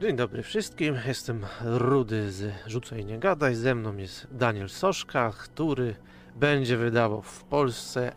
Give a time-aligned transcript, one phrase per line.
[0.00, 5.94] Dzień dobry wszystkim, jestem Rudy z Rzucaj Nie Gadaj, ze mną jest Daniel Soszka, który
[6.34, 8.12] będzie wydawał w Polsce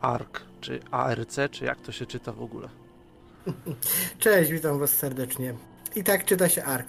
[0.00, 2.68] ARK, czy ARC, czy jak to się czyta w ogóle.
[4.18, 5.54] Cześć, witam was serdecznie.
[5.96, 6.88] I tak czyta się ARK.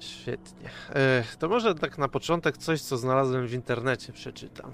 [0.00, 0.70] Świetnie.
[0.94, 4.72] E, to może tak na początek coś, co znalazłem w internecie, przeczytam.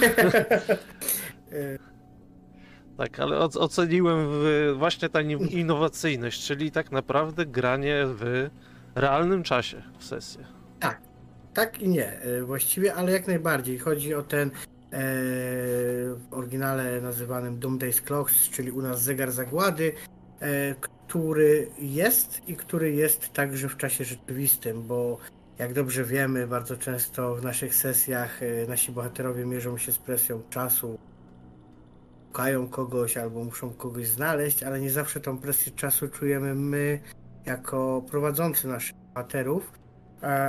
[2.98, 4.18] tak, ale oceniłem
[4.78, 8.50] właśnie tę innowacyjność, czyli tak naprawdę granie w
[9.00, 10.44] realnym czasie w sesję.
[10.80, 11.00] Tak,
[11.54, 13.78] tak i nie e, właściwie, ale jak najbardziej.
[13.78, 14.52] Chodzi o ten e,
[14.92, 19.92] w oryginale nazywanym Doomsday Clocks, czyli u nas zegar zagłady,
[20.40, 25.18] e, który jest i który jest także w czasie rzeczywistym, bo
[25.58, 30.42] jak dobrze wiemy, bardzo często w naszych sesjach e, nasi bohaterowie mierzą się z presją
[30.50, 30.98] czasu,
[32.26, 37.00] szukają kogoś albo muszą kogoś znaleźć, ale nie zawsze tą presję czasu czujemy my,
[37.48, 39.72] jako prowadzący naszych bohaterów,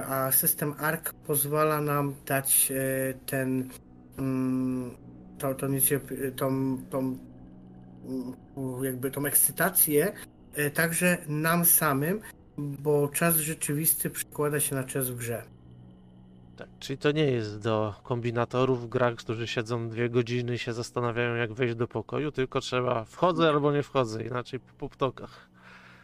[0.08, 3.70] a system ARK pozwala nam dać e, ten
[4.18, 4.98] mm,
[5.38, 5.68] to, to,
[6.36, 10.14] tą, tą, mm, jakby tą ekscytację
[10.54, 12.22] e, także nam samym,
[12.58, 15.44] bo czas rzeczywisty przekłada się na czas w grze.
[16.56, 20.74] Tak, czyli to nie jest do kombinatorów w grach, którzy siedzą dwie godziny i się
[20.74, 25.49] zastanawiają, jak wejść do pokoju, tylko trzeba wchodzę albo nie wchodzę, inaczej po ptokach.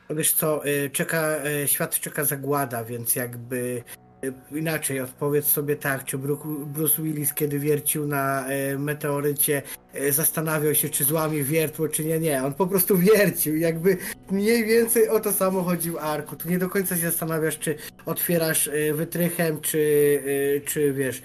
[0.10, 3.84] Wiesz co, y, czeka, y, świat czeka zagłada, więc jakby
[4.26, 6.18] y, inaczej odpowiedz sobie tak, czy
[6.66, 8.46] Bruce Willis kiedy wiercił na
[8.78, 9.62] meteorycie
[10.10, 13.98] zastanawiał się, czy złamie wiertło, czy nie, nie, on po prostu wiercił, jakby
[14.32, 17.76] mniej więcej o to samo chodzi w Arku, tu nie do końca się zastanawiasz, czy
[18.06, 20.22] otwierasz wytrychem, czy,
[20.66, 21.22] czy wiesz,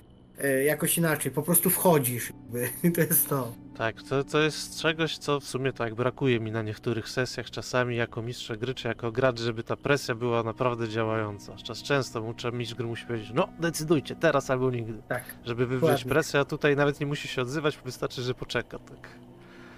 [0.64, 2.32] jakoś inaczej, po prostu wchodzisz,
[2.94, 3.52] to jest to.
[3.76, 7.96] Tak, to, to jest czegoś, co w sumie tak brakuje mi na niektórych sesjach czasami
[7.96, 11.56] jako mistrza gry, czy jako gracz, żeby ta presja była naprawdę działająca.
[11.56, 15.02] Czas często muszę, mistrz gry musi powiedzieć, no decydujcie, teraz albo nigdy.
[15.08, 15.24] Tak.
[15.44, 19.08] Żeby wywrzeć presję, a tutaj nawet nie musi się odzywać, wystarczy, że poczeka, tak.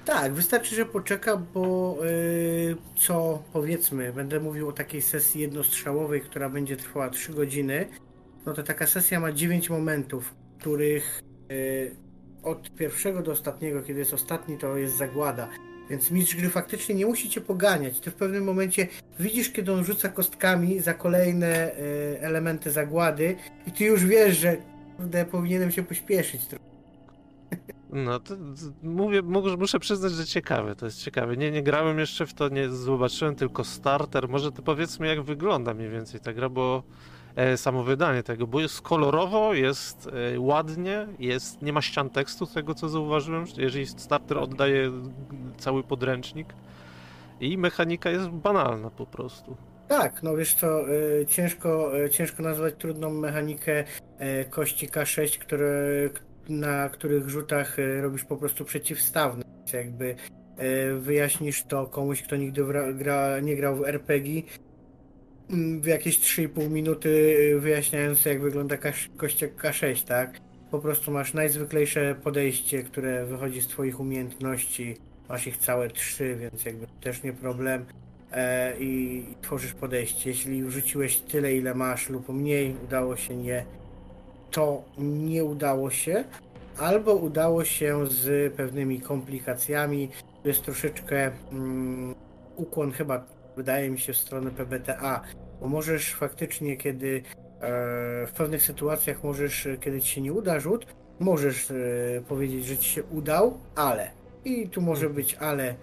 [0.05, 6.49] Tak, wystarczy, że poczeka, bo yy, co powiedzmy, będę mówił o takiej sesji jednostrzałowej, która
[6.49, 7.89] będzie trwała 3 godziny,
[8.47, 11.97] no to taka sesja ma 9 momentów, których yy,
[12.43, 15.49] od pierwszego do ostatniego, kiedy jest ostatni, to jest zagłada.
[15.91, 18.01] Więc mistrz gry faktycznie nie musi cię poganiać.
[18.01, 18.89] Ty w pewnym momencie
[19.21, 23.37] widzisz, kiedy on rzuca kostkami za kolejne y, elementy zagłady
[23.67, 24.57] i ty już wiesz, że
[24.97, 26.65] kurde, powinienem się pośpieszyć trochę.
[27.95, 28.43] No to, to
[28.83, 29.23] mówię,
[29.59, 31.37] muszę przyznać, że ciekawe, to jest ciekawe.
[31.37, 34.29] Nie, nie grałem jeszcze w to, nie zobaczyłem tylko starter.
[34.29, 36.83] Może to powiedzmy, jak wygląda mniej więcej ta gra, bo
[37.57, 42.53] samo wydanie tego, bo jest kolorowo, jest e, ładnie, jest, nie ma ścian tekstu z
[42.53, 44.93] tego co zauważyłem, jeżeli starter oddaje
[45.59, 46.55] cały podręcznik
[47.41, 49.57] i mechanika jest banalna po prostu.
[49.89, 53.85] Tak, no wiesz co, e, ciężko, ciężko nazwać trudną mechanikę
[54.51, 55.69] kości K6, które,
[56.49, 59.45] na których rzutach robisz po prostu przeciwstawne.
[59.73, 60.17] Jakby
[60.99, 62.65] wyjaśnisz to komuś, kto nigdy
[62.95, 64.43] gra, nie grał w RPG,
[65.81, 68.77] w jakieś 3,5 minuty y, wyjaśniając jak wygląda
[69.17, 70.41] kościek K6, tak?
[70.71, 74.97] Po prostu masz najzwyklejsze podejście, które wychodzi z twoich umiejętności.
[75.29, 77.85] Masz ich całe trzy, więc jakby też nie problem.
[78.33, 80.31] E, i, tworzysz podejście.
[80.31, 83.65] Jeśli wrzuciłeś tyle, ile masz lub mniej, udało się nie,
[84.51, 86.25] to nie udało się.
[86.79, 90.09] Albo udało się z pewnymi komplikacjami.
[90.45, 92.15] Jest troszeczkę mm,
[92.57, 93.27] ukłon chyba
[93.57, 95.21] wydaje mi się, w stronę PBTA,
[95.63, 97.23] bo możesz faktycznie, kiedy e,
[98.27, 100.87] w pewnych sytuacjach możesz, kiedy ci się nie uda rzut,
[101.21, 101.75] możesz e,
[102.29, 104.11] powiedzieć, że ci się udał, ale.
[104.45, 105.75] I tu może być ale, e,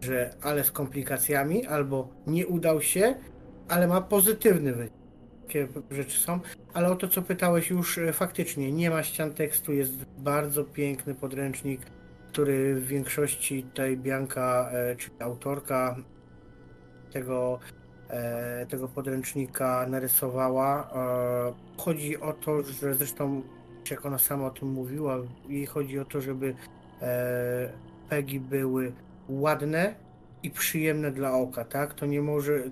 [0.00, 3.14] że ale z komplikacjami, albo nie udał się,
[3.68, 4.92] ale ma pozytywny wynik.
[5.42, 6.40] Takie rzeczy są,
[6.74, 11.80] ale o to, co pytałeś już faktycznie, nie ma ścian tekstu, jest bardzo piękny podręcznik,
[12.28, 15.96] który w większości tutaj Bianka, e, czyli autorka
[17.12, 17.83] tego, e,
[18.68, 20.90] tego podręcznika narysowała.
[20.94, 23.42] E, chodzi o to, że zresztą
[23.90, 25.16] jak ona sama o tym mówiła,
[25.48, 26.54] jej chodzi o to, żeby
[27.02, 27.72] e,
[28.08, 28.92] PEGI były
[29.28, 29.94] ładne
[30.42, 31.94] i przyjemne dla oka, tak?
[31.94, 32.62] To nie może,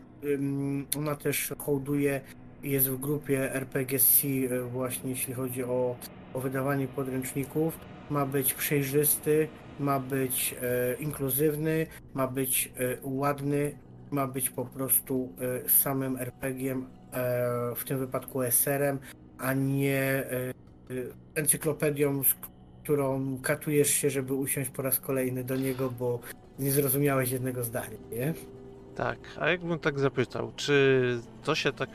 [0.99, 2.21] ona też hołduje,
[2.63, 5.97] jest w grupie RPGC e, właśnie jeśli chodzi o,
[6.35, 7.79] o wydawanie podręczników,
[8.11, 9.49] ma być przejrzysty,
[9.81, 13.79] ma być e, inkluzywny, ma być e, ładny,
[14.13, 15.33] ma być po prostu
[15.65, 18.99] e, samym RPG-iem, e, w tym wypadku SR-em,
[19.39, 20.53] a nie e,
[21.35, 22.35] encyklopedią, z
[22.83, 26.21] którą katujesz się, żeby usiąść po raz kolejny do niego, bo
[26.59, 28.35] nie zrozumiałeś jednego zdania, nie?
[28.97, 31.89] Tak, a jakbym tak zapytał, czy to się tak,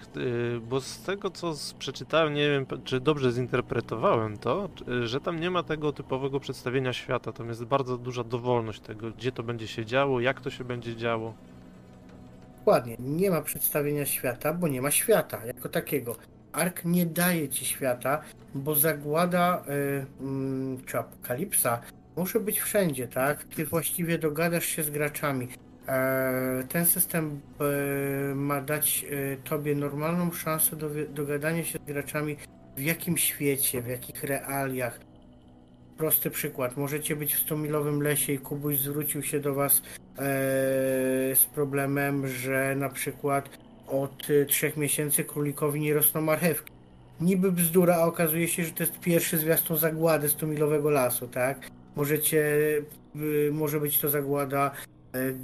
[0.69, 4.69] bo z tego co przeczytałem, nie wiem czy dobrze zinterpretowałem to,
[5.03, 9.31] że tam nie ma tego typowego przedstawienia świata, tam jest bardzo duża dowolność tego, gdzie
[9.31, 11.33] to będzie się działo, jak to się będzie działo.
[12.67, 16.15] Dokładnie, nie ma przedstawienia świata, bo nie ma świata jako takiego.
[16.51, 18.21] Ark nie daje ci świata,
[18.55, 21.81] bo zagłada y, mm, czy apokalipsa
[22.15, 23.43] może być wszędzie, tak?
[23.43, 25.47] Ty właściwie dogadasz się z graczami.
[25.87, 27.41] E, ten system
[28.31, 32.37] e, ma dać e, tobie normalną szansę do dogadania się z graczami
[32.77, 34.99] w jakim świecie, w jakich realiach.
[35.97, 36.77] Prosty przykład.
[36.77, 39.81] Możecie być w 100-milowym lesie i Kubuś zwrócił się do was
[41.35, 43.49] z problemem, że na przykład
[43.87, 46.73] od y, trzech miesięcy królikowi nie rosną marchewki.
[47.21, 51.69] Niby bzdura, a okazuje się, że to jest pierwszy zwiastun zagłady 100-milowego lasu, tak?
[51.95, 52.43] Możecie,
[53.15, 54.71] y, może być to zagłada,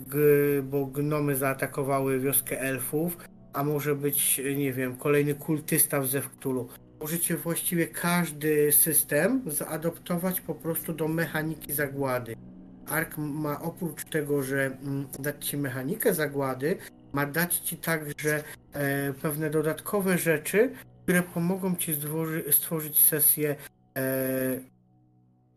[0.07, 0.19] g,
[0.63, 3.17] bo gnomy zaatakowały wioskę elfów,
[3.53, 6.67] a może być, y, nie wiem, kolejny kultysta w Zewktulu.
[7.01, 12.35] Możecie właściwie każdy system zaadoptować po prostu do mechaniki zagłady.
[12.87, 16.77] Ark ma oprócz tego, że mm, dać ci mechanikę zagłady,
[17.13, 18.43] ma dać ci także
[18.73, 20.71] e, pewne dodatkowe rzeczy,
[21.03, 21.95] które pomogą ci
[22.51, 23.55] stworzyć sesję
[23.97, 24.59] e,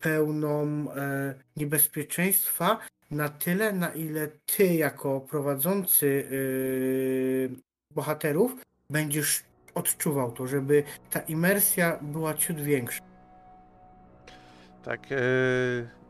[0.00, 2.78] pełną e, niebezpieczeństwa
[3.10, 8.56] na tyle, na ile ty jako prowadzący e, bohaterów
[8.90, 9.44] będziesz
[9.74, 13.02] odczuwał to, żeby ta imersja była ciut większa.
[14.84, 15.16] Tak, e,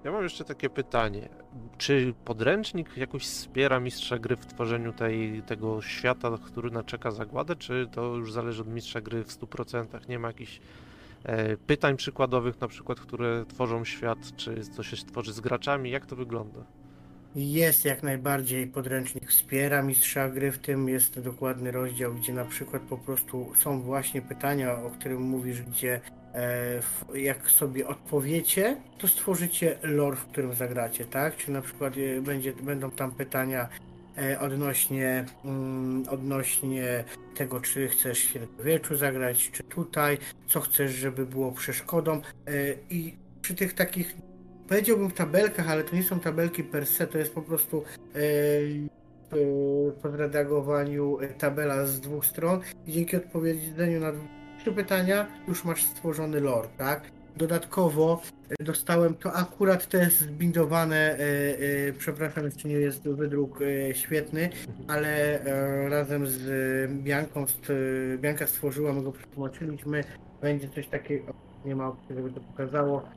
[0.07, 1.29] ja mam jeszcze takie pytanie.
[1.79, 7.89] Czy podręcznik jakoś wspiera mistrza gry w tworzeniu tej, tego świata, który naczeka zagładę, czy
[7.93, 10.09] to już zależy od mistrza gry w 100%?
[10.09, 10.61] Nie ma jakichś
[11.25, 15.91] e, pytań przykładowych, na przykład, które tworzą świat, czy to się tworzy z graczami?
[15.91, 16.61] Jak to wygląda?
[17.37, 22.83] Jest jak najbardziej podręcznik wspiera mistrza gry, w tym jest dokładny rozdział, gdzie na przykład
[22.83, 26.01] po prostu są właśnie pytania, o którym mówisz, gdzie
[26.35, 31.37] e, jak sobie odpowiecie, to stworzycie lore, w którym zagracie, tak?
[31.37, 33.69] Czy na przykład e, będzie, będą tam pytania
[34.19, 37.05] e, odnośnie, mm, odnośnie
[37.35, 42.21] tego, czy chcesz w średniowieczu zagrać, czy tutaj, co chcesz, żeby było przeszkodą e,
[42.91, 44.17] i przy tych takich
[44.69, 49.93] powiedziałbym tabelkach, ale to nie są tabelki per se, to jest po prostu e, e,
[50.03, 54.13] po zredagowaniu e, tabela z dwóch stron i dzięki odpowiedzeniu na
[54.61, 57.03] trzy pytania już masz stworzony lore, tak?
[57.37, 58.23] Dodatkowo
[58.61, 61.19] dostałem, to akurat jest zbindowane,
[61.99, 63.59] przepraszam, jeszcze nie jest wydruk
[63.93, 64.51] świetny,
[64.89, 65.41] ale
[65.89, 66.43] razem z
[67.03, 67.47] Bianką,
[68.17, 70.05] Bianka stworzyła, my go przetłumaczyliśmy,
[70.41, 73.09] będzie coś takiego, nie ma opcji, żeby to pokazało,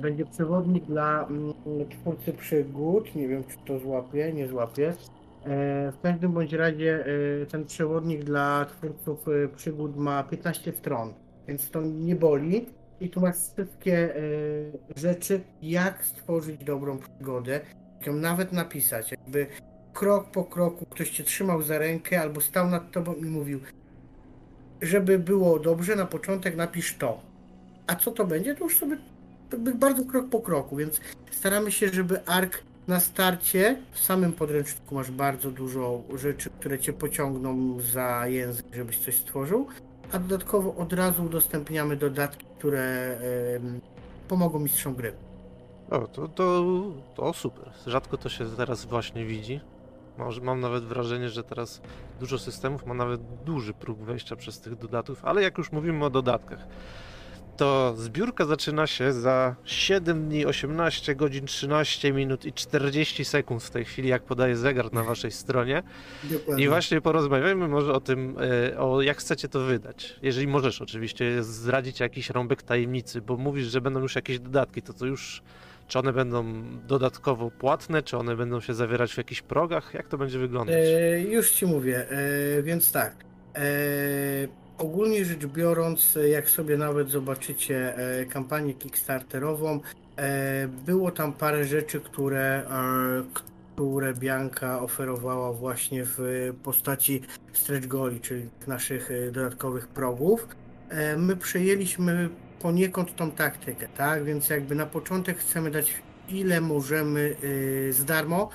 [0.00, 1.54] Będzie przewodnik dla mm,
[1.90, 3.14] twórcy przygód.
[3.14, 4.88] Nie wiem, czy to złapie, nie złapie.
[4.88, 7.04] E, W każdym bądź razie
[7.42, 11.14] e, ten przewodnik dla twórców e, przygód ma 15 stron,
[11.48, 12.66] więc to nie boli.
[13.00, 14.20] I tu masz wszystkie e,
[14.96, 17.60] rzeczy, jak stworzyć dobrą przygodę,
[18.06, 19.10] ją nawet napisać.
[19.10, 19.46] Jakby
[19.92, 23.60] krok po kroku ktoś cię trzymał za rękę albo stał nad tobą i mówił,
[24.82, 27.20] żeby było dobrze, na początek napisz to.
[27.86, 28.96] A co to będzie, to już sobie
[29.52, 34.94] jakby bardzo krok po kroku, więc staramy się, żeby ARK na starcie w samym podręczniku
[34.94, 39.66] masz bardzo dużo rzeczy, które cię pociągną za język, żebyś coś stworzył,
[40.12, 43.18] a dodatkowo od razu udostępniamy dodatki, które
[43.56, 43.80] em,
[44.28, 45.12] pomogą mistrzom gry.
[45.90, 46.64] O, to, to,
[47.14, 47.72] to super.
[47.86, 49.60] Rzadko to się teraz właśnie widzi.
[50.42, 51.80] Mam nawet wrażenie, że teraz
[52.20, 56.10] dużo systemów ma nawet duży próg wejścia przez tych dodatków, ale jak już mówimy o
[56.10, 56.66] dodatkach,
[57.60, 63.70] to zbiórka zaczyna się za 7 dni, 18 godzin, 13 minut i 40 sekund w
[63.70, 65.82] tej chwili, jak podaje zegar na waszej stronie.
[66.24, 66.64] Dokładnie.
[66.64, 68.36] I właśnie porozmawiajmy może o tym,
[68.72, 70.16] e, o jak chcecie to wydać.
[70.22, 74.92] Jeżeli możesz oczywiście zdradzić jakiś rąbek tajemnicy, bo mówisz, że będą już jakieś dodatki, to
[74.92, 75.42] to już
[75.88, 79.94] Czy one będą dodatkowo płatne, czy one będą się zawierać w jakichś progach?
[79.94, 80.76] Jak to będzie wyglądać?
[80.76, 83.14] E, już ci mówię, e, więc tak.
[83.54, 83.60] E,
[84.80, 89.80] ogólnie rzecz biorąc, jak sobie nawet zobaczycie e, kampanię Kickstarterową,
[90.16, 93.22] e, było tam parę rzeczy, które, e,
[93.74, 96.18] które Bianka oferowała właśnie w
[96.62, 97.22] postaci
[97.52, 100.48] stretch goli, czyli naszych dodatkowych progów.
[101.16, 102.28] My przejęliśmy
[102.60, 104.24] poniekąd tą taktykę, tak?
[104.24, 105.94] Więc jakby na początek chcemy dać
[106.28, 107.36] ile możemy
[107.90, 108.50] z darmo,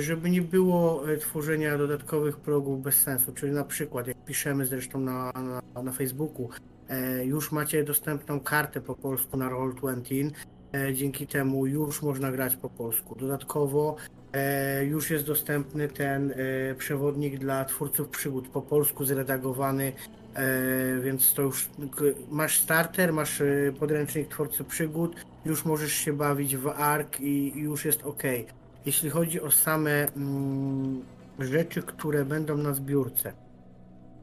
[0.00, 3.32] żeby nie było e, tworzenia dodatkowych progów bez sensu.
[3.32, 5.32] Czyli na przykład, jak piszemy zresztą na,
[5.74, 6.48] na, na Facebooku,
[6.88, 10.30] e, już macie dostępną kartę po polsku na Roll20,
[10.74, 13.14] e, dzięki temu już można grać po polsku.
[13.14, 13.96] Dodatkowo
[14.32, 19.92] e, już jest dostępny ten e, przewodnik dla twórców przygód po polsku zredagowany,
[20.34, 21.70] e, więc to już
[22.30, 27.84] masz starter, masz e, podręcznik twórcy przygód, już możesz się bawić w ARK i już
[27.84, 28.22] jest ok.
[28.86, 31.02] Jeśli chodzi o same mm,
[31.38, 33.32] rzeczy, które będą na zbiórce,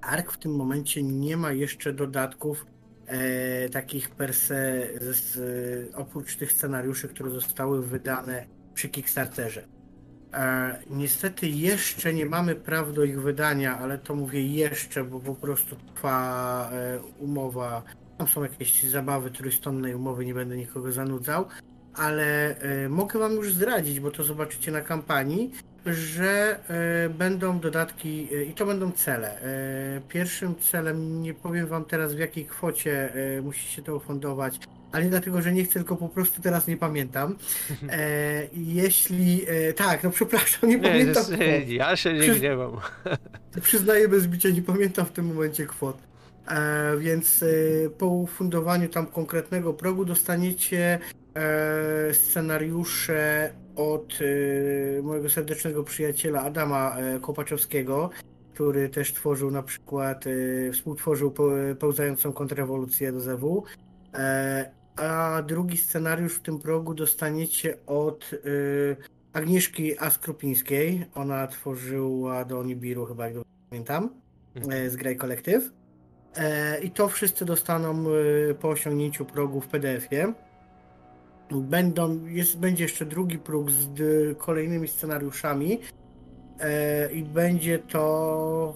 [0.02, 2.66] ARK w tym momencie nie ma jeszcze dodatków
[3.08, 9.68] e, takich per se, z, oprócz tych scenariuszy, które zostały wydane przy Kickstarterze.
[10.34, 15.36] E, niestety jeszcze nie mamy praw do ich wydania, ale to mówię jeszcze, bo po
[15.36, 17.84] prostu trwa e, umowa.
[18.18, 21.46] Tam są jakieś zabawy trójstronnej umowy, nie będę nikogo zanudzał,
[21.96, 25.52] ale e, mogę wam już zdradzić, bo to zobaczycie na kampanii,
[25.86, 26.60] że
[27.06, 29.38] e, będą dodatki e, i to będą cele.
[30.10, 34.60] Pierwszym celem, nie powiem wam teraz w jakiej kwocie musicie to ufundować,
[34.92, 37.36] ale nie dlatego, że nie chcę, tylko po prostu teraz nie pamiętam.
[38.54, 39.46] Jeśli.
[39.76, 41.24] Tak, no przepraszam, nie, Nie, pamiętam.
[41.24, 41.70] jest- kwot.
[41.70, 42.72] ja się nie gniewam.
[43.62, 45.98] Przyznaję bez bicia, nie pamiętam w tym momencie kwot.
[47.00, 47.44] Więc
[47.98, 51.00] po ufundowaniu tam konkretnego progu dostaniecie
[51.36, 58.10] e, scenariusze od e, mojego serdecznego przyjaciela Adama e, Kopaczowskiego,
[58.54, 61.34] który też tworzył na przykład, e, współtworzył
[61.80, 63.64] pełzającą kontrrewolucję do ZW.
[64.14, 68.38] E, a drugi scenariusz w tym progu dostaniecie od e,
[69.34, 71.06] Agnieszki Askrupińskiej.
[71.16, 74.10] Ona tworzyła do Nibiru chyba, jak dobrze pamiętam,
[74.70, 75.70] e, z Grey Collective.
[76.84, 78.06] I to wszyscy dostaną
[78.60, 80.34] po osiągnięciu progu w PDF-ie.
[81.62, 83.88] Będą, jest, będzie jeszcze drugi próg z
[84.38, 85.80] kolejnymi scenariuszami
[86.60, 88.76] e, i będzie to...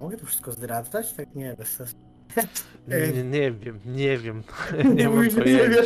[0.00, 1.12] Mogę to wszystko zdradzać?
[1.12, 1.94] Tak nie, bez sensu.
[2.88, 4.42] Nie, nie wiem, nie wiem.
[4.84, 5.82] Nie, Nie mam pojęcia.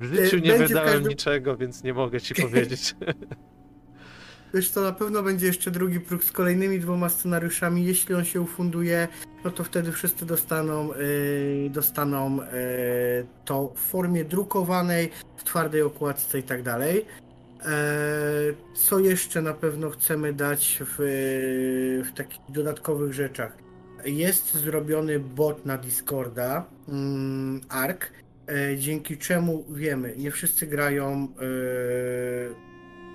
[0.00, 2.94] W życiu E, nie będzie wydałem każdym- niczego, więc nie mogę ci powiedzieć.
[4.54, 7.84] Wiesz to na pewno będzie jeszcze drugi próg z kolejnymi dwoma scenariuszami.
[7.84, 9.08] Jeśli on się ufunduje,
[9.44, 12.42] no to wtedy wszyscy dostaną, yy, dostaną yy,
[13.44, 17.06] to w formie drukowanej, w twardej okładce i tak dalej.
[17.66, 20.96] Eee, Co jeszcze na pewno chcemy dać w,
[22.04, 23.56] w takich dodatkowych rzeczach?
[24.04, 28.12] Jest zrobiony bot na Discorda, mm, ARK,
[28.48, 31.28] e, dzięki czemu wiemy, nie wszyscy grają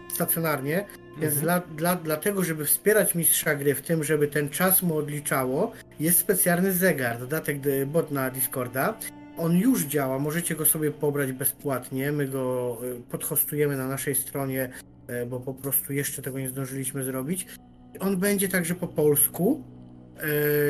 [0.10, 0.86] e, stacjonarnie,
[1.18, 1.42] więc Mhm.
[1.42, 6.20] dla, dla, dlatego, żeby wspierać mistrza gry w tym, żeby ten czas mu odliczało, jest
[6.20, 8.98] specjalny zegar, dodatek do- bot na Discorda.
[9.38, 12.12] On już działa, możecie go sobie pobrać bezpłatnie.
[12.12, 14.70] My go y, podhostujemy na naszej stronie,
[15.24, 17.46] y, bo po prostu jeszcze tego nie zdążyliśmy zrobić.
[18.00, 19.64] On będzie także po polsku.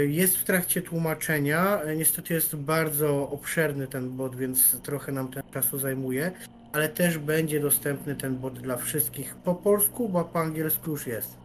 [0.02, 1.82] Y, Jest w trakcie tłumaczenia.
[1.98, 6.32] Niestety jest bardzo obszerny ten bot, więc trochę nam ten czasu zajmuje,
[6.75, 11.38] ale też będzie dostępny ten bot dla wszystkich po polsku, bo po angielsku już jest.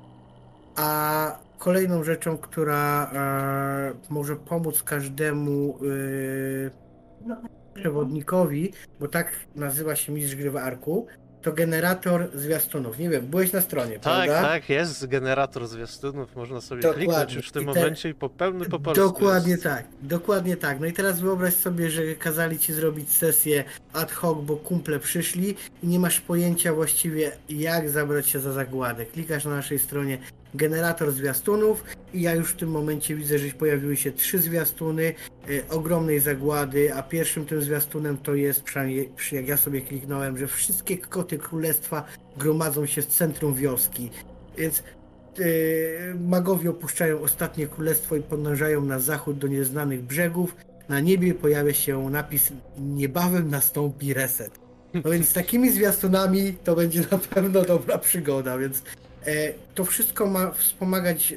[0.76, 7.40] A kolejną rzeczą, która e, może pomóc każdemu e,
[7.75, 11.06] przewodnikowi, bo tak nazywa się mistrz gry w Arku,
[11.42, 12.99] to generator zwiastunów.
[12.99, 14.42] Nie wiem, byłeś na stronie, Tak, prawda?
[14.49, 17.06] tak, jest generator zwiastunów, można sobie Dokładnie.
[17.06, 19.62] kliknąć już w tym I te- momencie i po pełny po polsku Dokładnie jest.
[19.62, 20.80] tak, dokładnie tak.
[20.80, 25.54] No i teraz wyobraź sobie, że kazali ci zrobić sesję ad hoc, bo kumple przyszli
[25.82, 29.06] i nie masz pojęcia właściwie jak zabrać się za zagładę.
[29.06, 30.18] Klikasz na naszej stronie
[30.54, 35.14] generator zwiastunów i ja już w tym momencie widzę, że pojawiły się trzy zwiastuny
[35.49, 40.38] e, ogromnej zagłady, a pierwszym tym zwiastunem to jest, przynajmniej przy- jak ja sobie kliknąłem,
[40.38, 42.04] że wszystkie koty królestwa
[42.37, 44.11] gromadzą się w centrum wioski.
[44.59, 44.83] Więc
[45.38, 45.42] e,
[46.14, 50.57] magowie opuszczają ostatnie królestwo i podążają na zachód do nieznanych brzegów.
[50.88, 54.59] Na niebie pojawia się napis niebawem nastąpi reset.
[55.04, 58.83] No więc z takimi zwiastunami to będzie na pewno dobra przygoda, więc
[59.74, 61.36] to wszystko ma wspomagać e,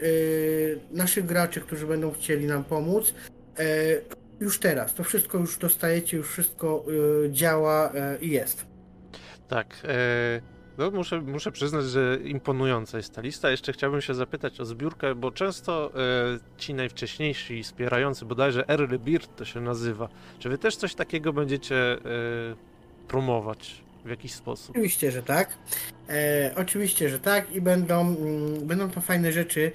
[0.91, 3.13] naszych graczy, którzy będą chcieli nam pomóc.
[3.59, 3.65] E,
[4.39, 6.85] już teraz, to wszystko już dostajecie, już wszystko
[7.25, 8.65] e, działa e, i jest.
[9.47, 9.75] Tak.
[9.83, 10.41] E,
[10.77, 13.51] no muszę, muszę przyznać, że imponująca jest ta lista.
[13.51, 19.35] Jeszcze chciałbym się zapytać o zbiórkę, bo często e, ci najwcześniejsi wspierający, bodajże Early Bird
[19.35, 20.09] to się nazywa,
[20.39, 21.99] czy wy też coś takiego będziecie e,
[23.07, 24.69] promować w jakiś sposób?
[24.69, 25.57] Oczywiście, że tak.
[26.10, 29.72] E, oczywiście, że tak i będą, mm, będą to fajne rzeczy.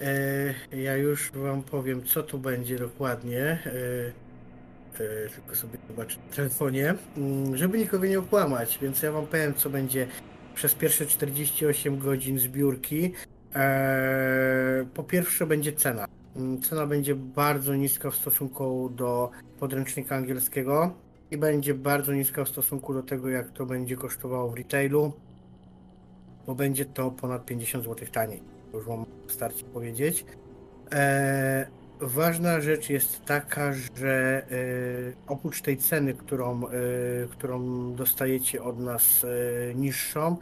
[0.00, 3.40] E, ja już wam powiem, co tu będzie dokładnie.
[3.40, 3.60] E,
[5.00, 9.54] e, tylko sobie zobaczę w telefonie, mm, żeby nikogo nie okłamać, więc ja wam powiem,
[9.54, 10.06] co będzie
[10.54, 13.12] przez pierwsze 48 godzin zbiórki.
[13.54, 16.06] E, po pierwsze będzie cena.
[16.36, 19.30] Mm, Cena będzie bardzo niska w stosunku do
[19.60, 20.94] podręcznika angielskiego
[21.30, 25.12] i będzie bardzo niska w stosunku do tego, jak to będzie kosztowało w retailu,
[26.46, 28.42] bo będzie to ponad 50 zł taniej.
[28.72, 30.24] To już mam starcie powiedzieć.
[30.92, 31.66] E,
[32.00, 34.52] ważna rzecz jest taka, że e,
[35.26, 36.70] oprócz tej ceny, którą, e,
[37.30, 40.36] którą dostajecie od nas e, niższą,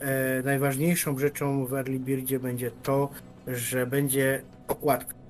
[0.00, 3.10] e, najważniejszą rzeczą w Early Birdzie będzie to,
[3.46, 5.23] że będzie okładka.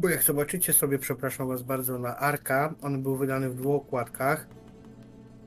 [0.00, 4.46] Bo jak zobaczycie sobie, przepraszam Was bardzo, na Arka, on był wydany w dwóch okładkach.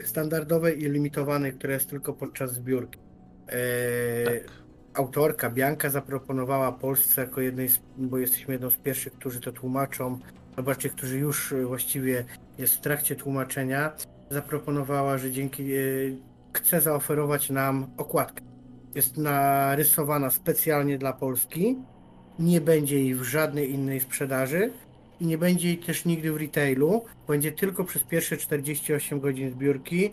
[0.04, 3.00] Standardowej i limitowanej, która jest tylko podczas zbiórki.
[3.48, 4.52] Eee, Tak.
[4.94, 10.20] Autorka Bianka zaproponowała Polsce jako jednej z, bo jesteśmy jedną z pierwszych, którzy to tłumaczą,
[10.58, 12.26] zobaczcie, którzy już y, właściwie
[12.58, 13.92] jest w trakcie tłumaczenia,
[14.30, 16.18] zaproponowała, że dzięki y,
[16.54, 18.42] chce zaoferować nam okładkę.
[18.96, 21.78] Jest narysowana specjalnie dla Polski,
[22.42, 24.72] nie będzie jej w żadnej innej sprzedaży
[25.20, 27.06] i nie będzie jej też nigdy w retailu.
[27.28, 30.12] Będzie tylko przez pierwsze 48 godzin zbiórki.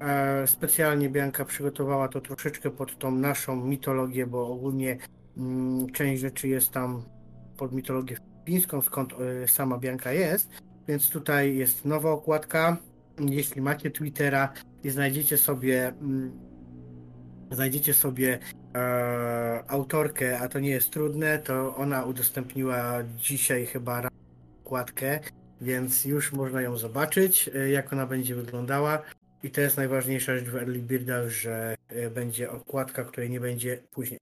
[0.00, 4.98] E, Specjalnie Bianka przygotowała to troszeczkę pod tą naszą mitologię, bo ogólnie
[5.36, 7.02] mm, część rzeczy jest tam
[7.56, 10.50] pod mitologię filipińską, skąd e, sama Bianka jest.
[10.88, 12.76] Więc tutaj jest nowa okładka.
[13.20, 14.52] Jeśli macie Twittera
[14.84, 16.53] i znajdziecie sobie mm,
[17.54, 18.38] znajdziecie sobie
[18.74, 24.08] e, autorkę, a to nie jest trudne, to ona udostępniła dzisiaj chyba
[24.64, 25.20] okładkę,
[25.60, 29.02] więc już można ją zobaczyć, e, jak ona będzie wyglądała.
[29.42, 33.82] I to jest najważniejsza rzecz w Early Birdach, że e, będzie okładka, której nie będzie
[33.90, 34.20] później.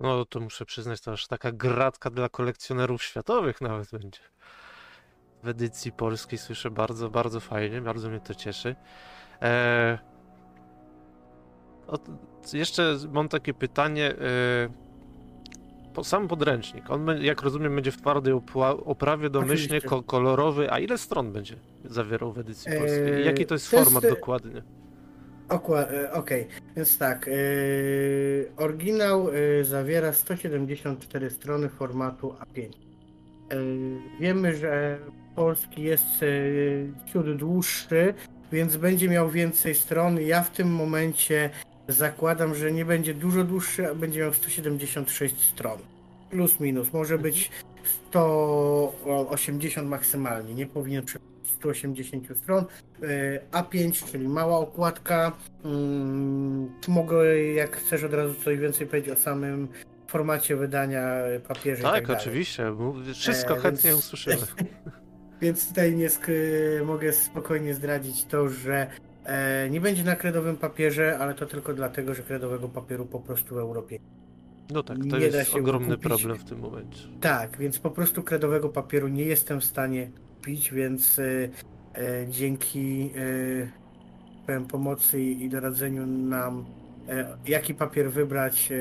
[0.00, 4.20] No to muszę przyznać, to aż taka gratka dla kolekcjonerów światowych nawet będzie.
[5.42, 8.76] W edycji polskiej słyszę bardzo, bardzo fajnie, bardzo mnie to cieszy.
[9.40, 9.98] Eee,
[11.86, 11.98] o,
[12.54, 14.14] jeszcze mam takie pytanie.
[15.94, 18.34] Po, sam podręcznik, on jak rozumiem będzie w twardej
[18.84, 23.26] oprawie domyślnie kolorowy, a ile stron będzie zawierał w edycji Eee, polskiej?
[23.26, 24.62] Jaki to jest format dokładnie?
[25.48, 27.28] Okła- e, Okej, więc tak.
[27.28, 27.32] e,
[28.56, 29.28] oryginał
[29.60, 32.62] e, zawiera 174 strony formatu A5.
[32.64, 32.70] E,
[34.20, 34.98] wiemy, że
[35.36, 36.26] polski jest e,
[37.12, 38.14] ciut dłuższy,
[38.52, 40.20] więc będzie miał więcej stron.
[40.20, 41.50] Ja w tym momencie
[41.88, 45.78] zakładam, że nie będzie dużo dłuższy, a będzie miał 176 stron.
[46.30, 46.92] Plus minus.
[46.92, 47.50] Może być
[48.08, 50.54] 180 maksymalnie.
[50.54, 52.64] Nie powinien przekraczać 180 stron.
[53.02, 55.32] E, A5, czyli mała okładka.
[55.64, 59.68] Mm, Mogę, jak chcesz, od razu coś więcej powiedzieć o samym
[60.08, 61.80] formacie wydania e, papieży.
[61.82, 62.72] i Tak, tak oczywiście.
[63.14, 64.36] Wszystko E, chętnie więc- usłyszymy.
[65.40, 68.86] Więc tutaj nie sk- mogę spokojnie zdradzić to, że
[69.70, 73.58] nie będzie na kredowym papierze, ale to tylko dlatego, że kredowego papieru po prostu w
[73.58, 73.98] Europie.
[74.70, 76.08] No tak, to nie da jest się ogromny kupić.
[76.08, 77.08] problem w tym momencie.
[77.20, 81.48] Tak, więc po prostu kredowego papieru nie jestem w stanie kupić, więc e,
[81.94, 83.68] e, dzięki e,
[84.46, 86.64] powiem, pomocy i doradzeniu nam,
[87.08, 88.76] e, jaki papier wybrać e,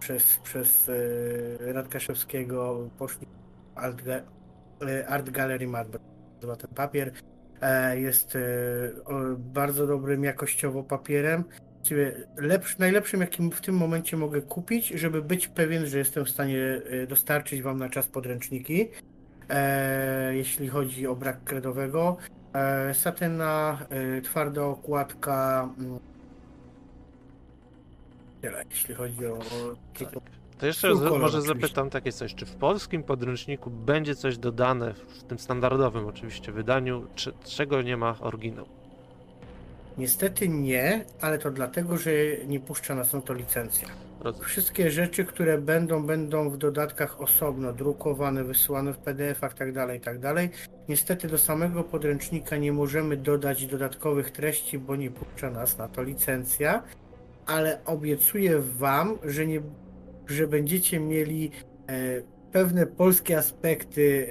[0.00, 3.26] przez, przez e, Radka Szewskiego, poszli
[3.74, 5.66] Art, e, Art Gallery.
[5.66, 7.12] Nazywa ten papier.
[7.62, 8.40] E, Jest e,
[9.38, 11.44] bardzo dobrym jakościowo papierem.
[12.36, 16.80] Lepszy, najlepszym, jakim w tym momencie mogę kupić, żeby być pewien, że jestem w stanie
[16.90, 18.88] e, dostarczyć Wam na czas podręczniki.
[20.30, 22.16] Jeśli chodzi o brak kredowego.
[22.92, 23.78] Satyna,
[24.22, 25.68] twarda okładka.
[25.78, 25.98] mm,
[28.40, 29.38] Tyle, jeśli chodzi o.
[29.94, 30.20] tylko
[30.62, 31.42] To jeszcze z- może oczywiście.
[31.42, 37.06] zapytam takie coś, czy w polskim podręczniku będzie coś dodane, w tym standardowym oczywiście wydaniu,
[37.14, 38.66] czy, czego nie ma oryginał?
[39.98, 42.10] Niestety nie, ale to dlatego, że
[42.46, 43.88] nie puszcza nas na to licencja.
[44.20, 44.48] Rozumiem.
[44.48, 50.18] Wszystkie rzeczy, które będą, będą w dodatkach osobno drukowane, wysyłane w PDF-ach, tak dalej, tak
[50.18, 50.50] dalej.
[50.88, 56.02] Niestety do samego podręcznika nie możemy dodać dodatkowych treści, bo nie puszcza nas na to
[56.02, 56.82] licencja,
[57.46, 59.60] ale obiecuję Wam, że, nie,
[60.26, 61.50] że będziecie mieli
[61.88, 64.28] e, pewne polskie aspekty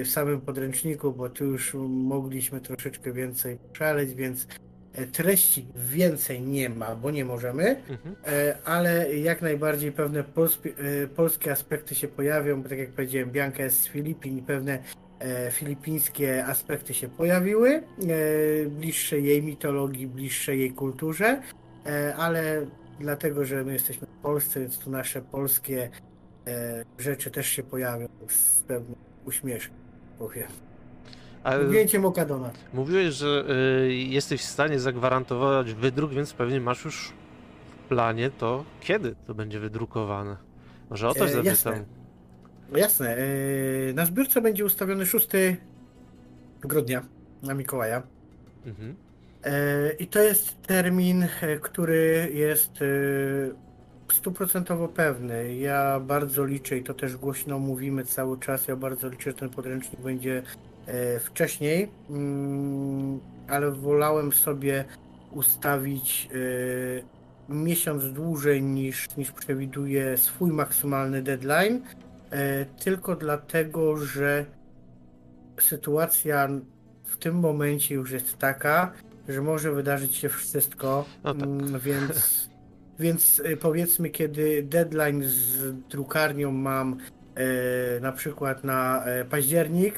[0.00, 4.46] e, w samym podręczniku, bo tu już mogliśmy troszeczkę więcej szaleć, więc
[4.94, 8.16] E, Treści więcej nie ma, bo nie możemy, Mhm.
[8.64, 10.24] ale jak najbardziej pewne
[11.16, 14.78] polskie, aspekty się pojawią, bo tak jak powiedziałem, Bianka jest z Filipin i pewne
[15.50, 17.82] filipińskie aspekty się pojawiły,
[18.68, 21.42] bliższe jej mitologii, bliższe jej kulturze,
[22.16, 22.66] ale
[23.00, 25.90] dlatego, że my jesteśmy Polsce, więc tu nasze polskie
[26.46, 29.74] e, rzeczy też się pojawią z pewnym uśmieszkiem,
[30.18, 30.48] powiem.
[31.44, 32.52] Ale Zdjęciem oka do nas.
[32.74, 33.44] mówiłeś, że
[33.88, 37.12] y, jesteś w stanie zagwarantować wydruk, więc pewnie masz już
[37.84, 40.36] w planie to, kiedy to będzie wydrukowane.
[40.90, 41.46] Może o to E, zapytam.
[41.46, 41.84] jasne.
[42.72, 43.16] No Jasne.
[43.16, 43.22] e,
[43.94, 45.28] Na zbiórce będzie ustawiony 6
[46.60, 47.02] grudnia
[47.42, 48.02] na Mikołaja.
[48.66, 48.94] Mhm.
[49.44, 52.86] E, I to jest termin, e, który jest e,
[54.12, 55.54] stuprocentowo pewny.
[55.56, 58.68] Ja bardzo liczę i to też głośno mówimy cały czas.
[58.68, 60.42] Ja bardzo liczę, że ten podręcznik będzie
[60.86, 64.84] e, wcześniej, mm, ale wolałem sobie
[65.30, 66.28] ustawić
[67.48, 71.82] e, miesiąc dłużej niż, niż przewiduje swój maksymalny deadline.
[72.30, 74.46] E, tylko dlatego, że
[75.60, 76.48] sytuacja
[77.04, 78.92] w tym momencie już jest taka,
[79.28, 81.42] że może wydarzyć się wszystko, No tak.
[81.42, 82.12] mm, więc,
[83.02, 86.96] więc y, powiedzmy, kiedy deadline z drukarnią mam
[87.34, 89.94] e, na przykład na e, październik,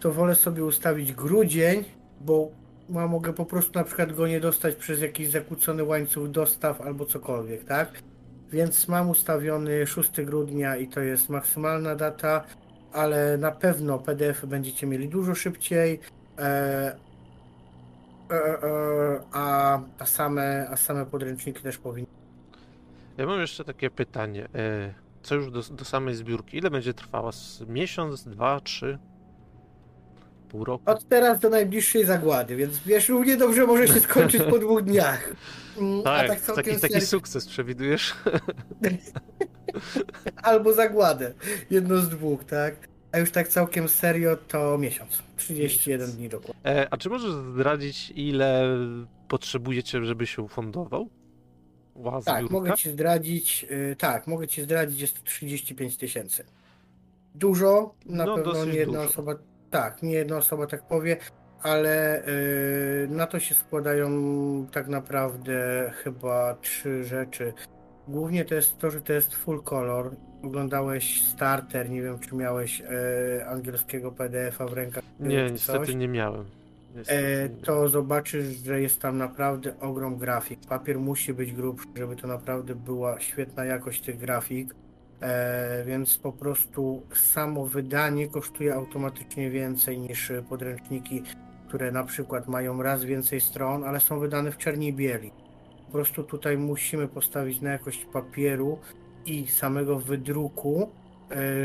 [0.00, 1.84] to wolę sobie ustawić grudzień,
[2.20, 2.50] bo
[2.90, 7.06] ja mogę po prostu na przykład go nie dostać przez jakiś zakłócony łańcuch dostaw albo
[7.06, 8.02] cokolwiek, tak?
[8.52, 12.44] Więc mam ustawiony 6 grudnia i to jest maksymalna data,
[12.92, 16.00] ale na pewno PDF będziecie mieli dużo szybciej.
[16.38, 16.42] E,
[18.30, 22.21] e, e, a, a, same, a same podręczniki też powinny.
[23.18, 24.48] Ja mam jeszcze takie pytanie.
[24.54, 26.56] e, Co już do, do samej zbiórki?
[26.58, 27.30] Ile będzie trwała?
[27.68, 28.98] Miesiąc, dwa, trzy?
[30.48, 30.90] Pół roku?
[30.90, 35.32] Od teraz do najbliższej zagłady, więc wiesz, równie dobrze może się skończyć po dwóch dniach.
[35.78, 38.14] Mm, Tak, tak taki, taki sukces przewidujesz?
[40.42, 41.34] Albo zagładę.
[41.70, 42.74] Jedno z dwóch, tak?
[43.12, 45.22] A już tak całkiem serio to miesiąc.
[45.36, 46.62] 31 dni dokładnie.
[46.70, 48.64] E, a czy możesz zdradzić, ile
[49.28, 51.08] potrzebujecie, żeby się ufundował?
[51.94, 53.66] Ła, Tak, mogę ci zdradzić.
[53.70, 56.44] y, tak, mogę ci zdradzić, jest to 35 tysięcy.
[57.34, 59.10] Dużo, na No, pewno nie jedna dużo.
[59.10, 59.34] osoba.
[59.70, 61.16] Tak, nie jedna osoba tak powie,
[61.62, 64.10] ale y, na to się składają
[64.72, 67.52] tak naprawdę chyba trzy rzeczy.
[68.08, 70.10] Głównie to jest to, że to jest full color.
[70.42, 75.04] Oglądałeś starter, nie wiem czy miałeś e, angielskiego PDF-a w rękach.
[75.20, 76.44] Nie, czy niestety nie miałem.
[77.08, 80.60] E, to zobaczysz, że jest tam naprawdę ogrom grafik.
[80.68, 84.74] Papier musi być grubszy, żeby to naprawdę była świetna jakość tych grafik.
[85.20, 91.22] E, więc po prostu samo wydanie kosztuje automatycznie więcej niż podręczniki,
[91.68, 95.30] które na przykład mają raz więcej stron, ale są wydane w czerni i bieli.
[95.86, 98.78] Po prostu tutaj musimy postawić na jakość papieru
[99.26, 100.90] i samego wydruku,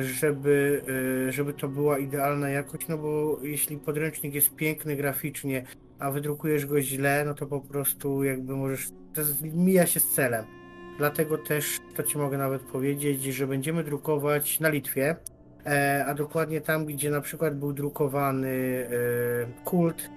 [0.03, 0.81] żeby,
[1.27, 5.63] e, żeby to była idealna jakość, no bo jeśli podręcznik jest piękny graficznie,
[5.99, 9.21] a wydrukujesz go źle, no to po prostu jakby możesz, to
[9.53, 10.45] mija się z celem.
[10.97, 15.15] Dlatego też, to Ci mogę nawet powiedzieć, że będziemy drukować na Litwie,
[15.65, 20.09] e, a dokładnie tam, gdzie na przykład był drukowany e, kult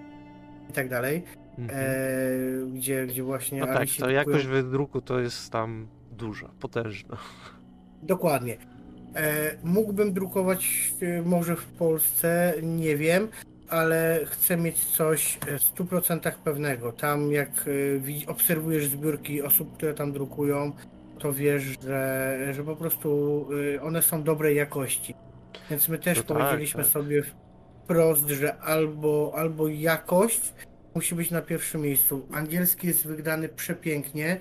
[0.71, 1.23] i tak dalej,
[1.59, 1.81] Mhm.
[1.81, 7.17] e, gdzie, gdzie właśnie No tak, to drukują- jakość wydruku to jest tam duża, potężna.
[8.03, 8.57] Dokładnie.
[9.14, 13.29] E, mógłbym drukować e, może w Polsce, nie wiem,
[13.68, 16.92] ale chcę mieć coś w 100% pewnego.
[16.92, 17.64] Tam jak
[18.27, 20.73] e, obserwujesz zbiórki osób, które tam drukują,
[21.18, 23.49] to wiesz, że, że po prostu
[23.83, 25.14] one są dobrej jakości.
[25.70, 26.92] Więc my też No tak, powiedzieliśmy tak.
[26.92, 27.23] sobie
[27.85, 30.55] wprost, że albo, albo jakość
[30.94, 32.27] musi być na pierwszym miejscu.
[32.33, 34.40] Angielski jest wydany przepięknie,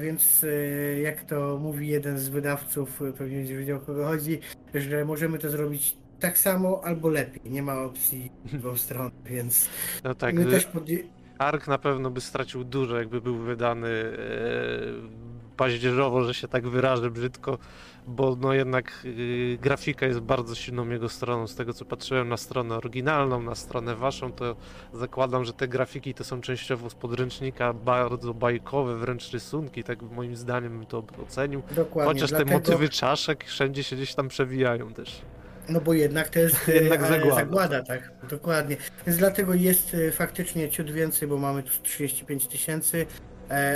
[0.00, 4.40] Więc e, jak to mówi jeden z wydawców, e, pewnie będzie wiedział o kogo chodzi,
[4.74, 7.50] że możemy to zrobić tak samo albo lepiej.
[7.50, 9.68] Nie ma opcji w drugą stronę, więc
[10.04, 10.98] No tak, my też podję...
[11.38, 17.10] Ark na pewno by stracił dużo, jakby był wydany e, paździerzowo, że się tak wyrażę
[17.10, 17.58] brzydko,
[18.06, 19.06] bo no jednak
[19.54, 21.46] e, grafika jest bardzo silną jego stroną.
[21.46, 24.56] Z tego co patrzyłem na stronę oryginalną, na stronę waszą, to
[24.92, 30.36] zakładam, że te grafiki to są częściowo z podręcznika bardzo bajkowe, wręcz rysunki, tak moim
[30.36, 31.62] zdaniem bym to ocenił.
[31.76, 32.12] Dokładnie.
[32.12, 35.22] Chociaż te dlatego, motywy czaszek wszędzie się gdzieś tam przewijają też.
[35.68, 37.34] No bo jednak to jest e, Jednak e, zagłada.
[37.34, 38.76] zagłada, tak, dokładnie.
[39.06, 43.06] Więc dlatego jest e, faktycznie ciut więcej, bo mamy tu 35 tysięcy,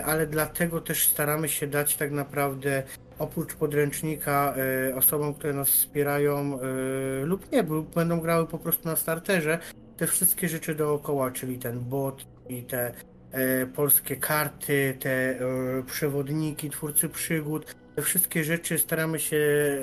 [0.04, 2.82] ale dlatego też staramy się dać tak naprawdę
[3.18, 4.54] oprócz podręcznika
[4.90, 9.58] e, osobom, które nas wspierają e, lub nie, będą grały po prostu na starterze,
[9.96, 12.92] te wszystkie rzeczy dookoła, czyli ten bot i te
[13.32, 15.38] e, polskie karty, te e,
[15.86, 17.74] przewodniki, twórcy przygód.
[17.96, 19.42] Te wszystkie rzeczy staramy się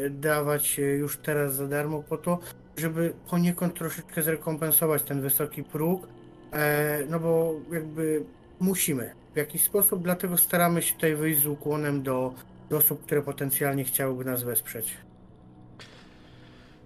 [0.10, 2.40] dawać e, już teraz za darmo po to,
[2.78, 6.08] żeby poniekąd troszeczkę zrekompensować ten wysoki próg.
[6.54, 8.24] E, no bo jakby
[8.60, 12.34] musimy w jakiś sposób, dlatego staramy się tutaj wyjść z ukłonem do,
[12.70, 14.98] do osób, które potencjalnie chciałyby nas wesprzeć.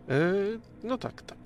[0.07, 1.37] Yy, no tak, tak.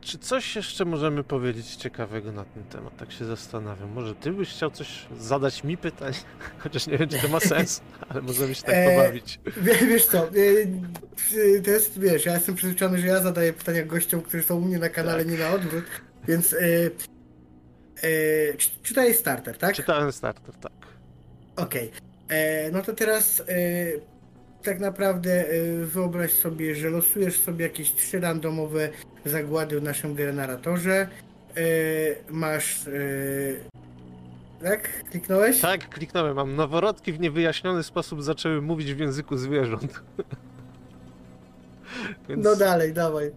[0.00, 2.96] Czy coś jeszcze możemy powiedzieć ciekawego na ten temat?
[2.96, 3.90] Tak się zastanawiam.
[3.92, 6.12] Może ty byś chciał coś zadać mi pytań?
[6.62, 9.40] Chociaż nie wiem, czy to ma sens, ale możemy się tak Eee, pobawić.
[9.56, 14.22] Wie- Wiesz co, y, to jest, wiesz, ja jestem przyzwyczajony, że ja zadaję pytania gościom,
[14.22, 15.32] którzy są u mnie na kanale, Tak.
[15.32, 15.84] nie na odwrót,
[16.28, 16.56] więc
[18.04, 19.74] y, czy, czy to jest starter, tak?
[19.74, 20.72] Czytałem starter, tak.
[21.56, 21.90] Okej.
[22.28, 23.44] E, No to teraz e,
[24.62, 25.44] tak naprawdę
[25.84, 28.88] wyobraź sobie, że losujesz sobie jakieś trzy randomowe
[29.24, 31.08] zagłady w naszym generatorze.
[32.30, 32.80] Masz.
[34.62, 35.04] Tak?
[35.10, 35.60] Kliknąłeś?
[35.60, 36.36] Tak, kliknąłem.
[36.36, 39.92] Mam noworodki w niewyjaśniony sposób zaczęły mówić w języku zwierząt.
[42.28, 43.30] Więc No dalej, dawaj.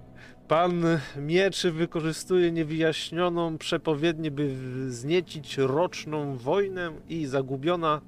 [0.48, 0.84] Pan
[1.18, 4.50] mieczy wykorzystuje niewyjaśnioną przepowiednię, by
[4.88, 8.02] wzniecić roczną wojnę i zagubiona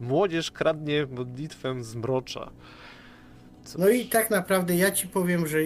[0.00, 2.50] młodzież kradnie modlitwę z mrocza.
[3.64, 5.64] Co- No i tak naprawdę ja ci powiem, że e,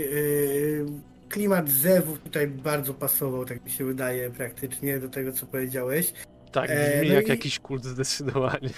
[1.28, 6.12] klimat zewów tutaj bardzo pasował, tak mi się wydaje, praktycznie do tego, co powiedziałeś.
[6.52, 8.70] Tak, e, brzmi no jak i- jakiś kult zdecydowanie.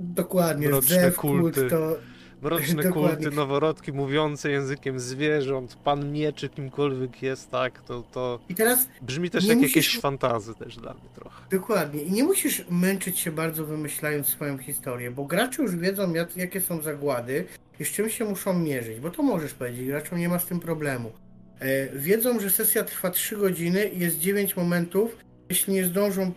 [0.00, 1.60] Dokładnie, Mroczne zew, kulty.
[1.60, 1.96] kult to.
[2.44, 8.88] Mroczne kulty, noworodki mówiące językiem zwierząt, pan mieczy kimkolwiek jest, tak, to, to I teraz
[9.02, 11.42] brzmi też jak musisz- jakieś fantazy też dla mnie trochę.
[11.50, 12.02] Dokładnie.
[12.02, 16.60] I nie musisz męczyć się bardzo wymyślając swoją historię, bo gracze już wiedzą, jak, jakie
[16.60, 17.44] są zagłady
[17.80, 20.60] i z czym się muszą mierzyć, bo to możesz powiedzieć, graczom nie ma z tym
[20.60, 21.12] problemu.
[21.60, 25.16] E, wiedzą, że sesja trwa 3 godziny i jest 9 momentów.
[25.50, 26.32] Jeśli nie zdążą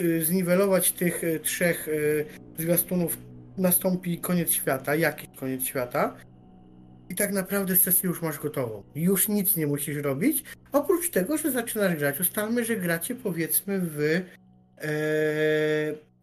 [0.00, 2.24] y, zniwelować tych y, trzech y,
[2.58, 3.18] zwiastunów,
[3.58, 6.14] nastąpi koniec świata, jakiś koniec świata.
[7.10, 8.82] I tak naprawdę sesję już masz gotową.
[8.94, 14.00] Już nic nie musisz robić, Oprócz tego, że zaczynasz grać, ustalmy, że gracie powiedzmy w,
[14.00, 14.22] e,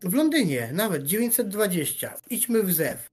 [0.10, 2.14] w Londynie, nawet 920.
[2.30, 3.08] Idźmy w Zew.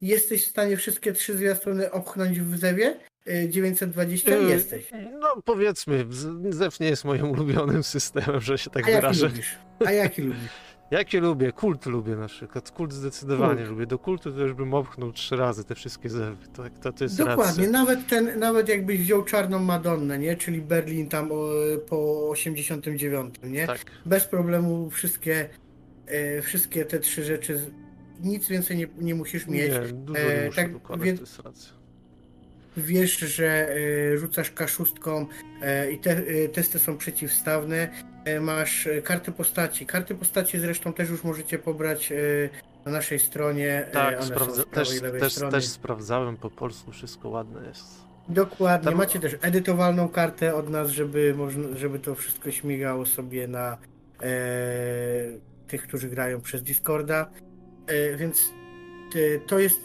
[0.00, 2.96] Jesteś w stanie wszystkie trzy zwiastuny obchnąć w Zewie?
[3.26, 4.90] E, 920 Yy, jesteś.
[5.20, 6.06] No powiedzmy,
[6.50, 9.28] Zew nie jest moim ulubionym systemem, że się tak A jaki wyrażę.
[9.28, 9.58] lubisz?
[9.86, 10.50] A jaki lubisz?
[10.90, 11.52] Jakie lubię?
[11.52, 12.70] Kult lubię na przykład.
[12.70, 13.68] Kult zdecydowanie Kult.
[13.68, 13.86] lubię.
[13.86, 16.46] Do kultu to już bym obchnął trzy razy te wszystkie zewy.
[16.52, 17.70] To, to, to jest Dokładnie, racja.
[17.70, 20.36] nawet ten, nawet jakbyś wziął Czarną Madonnę, nie?
[20.36, 21.50] Czyli Berlin tam o,
[21.88, 23.66] po 89, nie?
[23.66, 23.78] Tak.
[24.06, 25.48] Bez problemu wszystkie,
[26.06, 27.60] e, wszystkie te trzy rzeczy,
[28.20, 29.72] nic więcej nie, nie musisz mieć.
[29.72, 31.72] Nie, dużo E, nie muszę tak, dokładać, więc- to jest racja.
[32.76, 33.68] Wiesz, że
[34.14, 35.26] e, rzucasz kaszustką
[35.62, 37.88] e, i te e, testy są przeciwstawne.
[38.28, 39.86] E, masz e, karty postaci.
[39.86, 42.16] Karty postaci zresztą też już możecie pobrać e,
[42.84, 43.88] na naszej stronie.
[43.92, 44.88] Tak, sprawdza, też,
[45.20, 45.52] też, strony.
[45.52, 47.84] też sprawdzałem po polsku, wszystko ładne jest.
[48.28, 48.90] Dokładnie.
[48.90, 53.78] Tam- Macie też edytowalną kartę od nas, żeby, można, żeby to wszystko śmigało sobie na
[54.22, 54.28] e,
[55.68, 57.30] tych, którzy grają przez Discorda.
[57.86, 58.52] E, więc
[59.14, 59.80] e, to jest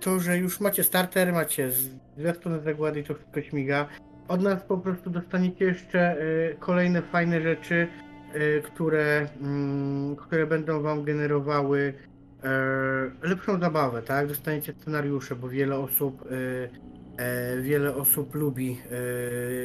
[0.00, 1.70] to, że już macie starter, macie
[2.16, 3.88] zwiastun zagłady i to wszystko śmiga.
[4.28, 7.88] Od nas po prostu dostaniecie jeszcze e, kolejne fajne rzeczy,
[8.32, 11.94] e, które, mm, które będą wam generowały
[12.42, 14.26] e, lepszą zabawę, tak?
[14.26, 18.78] Dostaniecie scenariusze, bo wiele osób e, E, wiele osób lubi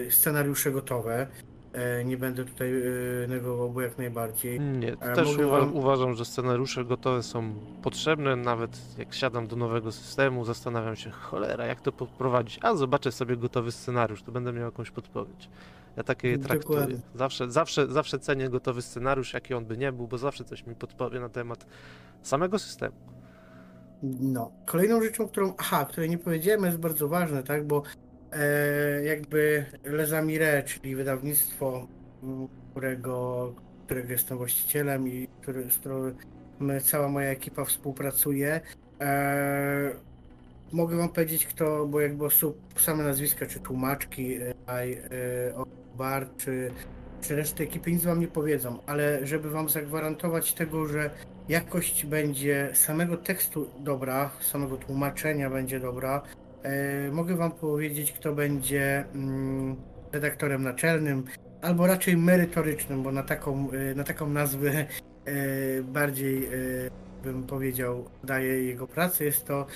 [0.09, 1.27] scenariusze gotowe.
[1.73, 2.73] E, nie będę tutaj
[3.23, 4.59] e, negował, bo jak najbardziej.
[4.59, 9.55] Nie, A też uwa- wam- uważam, że scenariusze gotowe są potrzebne, nawet jak siadam do
[9.55, 14.53] nowego systemu, zastanawiam się, cholera, jak to poprowadzić, a zobaczę sobie gotowy scenariusz, to będę
[14.53, 15.49] miał jakąś podpowiedź.
[15.97, 16.79] Ja takie traktuję.
[16.79, 17.01] Dokładnie.
[17.15, 20.75] Zawsze, zawsze, zawsze cenię gotowy scenariusz, jaki on by nie był, bo zawsze coś mi
[20.75, 21.65] podpowie na temat
[22.21, 22.95] samego systemu.
[24.21, 24.51] No.
[24.65, 27.81] Kolejną rzeczą, którą, aha, której nie powiedziałem, jest bardzo ważne, tak, bo e,
[29.03, 31.87] jakby Les Amire, czyli wydawnictwo,
[32.23, 33.53] m, którego,
[33.85, 36.15] którego jestem właścicielem i który, z którym
[36.83, 38.61] cała moja ekipa współpracuje,
[39.01, 39.91] e,
[40.71, 44.93] mogę wam powiedzieć kto, bo jakby osób, same nazwiska, czy tłumaczki, e, e,
[45.97, 46.71] bar, czy,
[47.21, 51.09] czy reszty ekipy nic wam nie powiedzą, ale żeby wam zagwarantować tego, że
[51.49, 56.21] jakość będzie samego tekstu dobra, samego tłumaczenia będzie dobra.
[56.63, 59.75] E, mogę Wam powiedzieć, kto będzie mm,
[60.11, 61.23] redaktorem naczelnym,
[61.61, 64.85] albo raczej merytorycznym, bo na taką, e, na taką nazwę e,
[65.83, 66.49] bardziej
[67.23, 69.25] bym powiedział daje jego pracę.
[69.25, 69.67] Jest to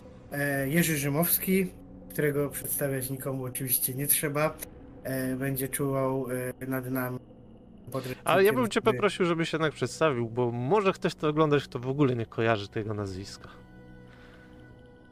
[0.65, 1.71] Jerzy Rzymowski,
[2.09, 4.57] którego przedstawiać nikomu oczywiście nie trzeba.
[5.37, 6.27] Będzie czuwał
[6.67, 7.19] nad nami.
[8.23, 11.87] Ale ja bym cię poprosił, żebyś jednak przedstawił, bo może ktoś to oglądać, kto w
[11.87, 13.62] ogóle nie kojarzy tego nazwiska.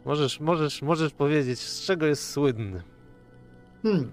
[0.05, 2.83] Możesz, możesz, możesz powiedzieć, z czego jest słynny.
[3.83, 4.11] Hmm.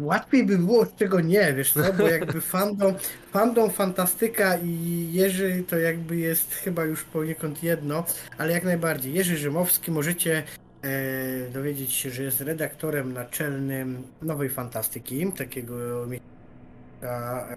[0.00, 2.94] Łatwiej by było, z czego nie, wiesz co, bo jakby fandom,
[3.32, 8.04] fandom fantastyka i Jerzy to jakby jest chyba już poniekąd jedno,
[8.38, 9.14] ale jak najbardziej.
[9.14, 10.42] Jerzy Rzymowski możecie
[10.82, 17.48] e, dowiedzieć się, że jest redaktorem naczelnym Nowej Fantastyki, takiego miesięcznika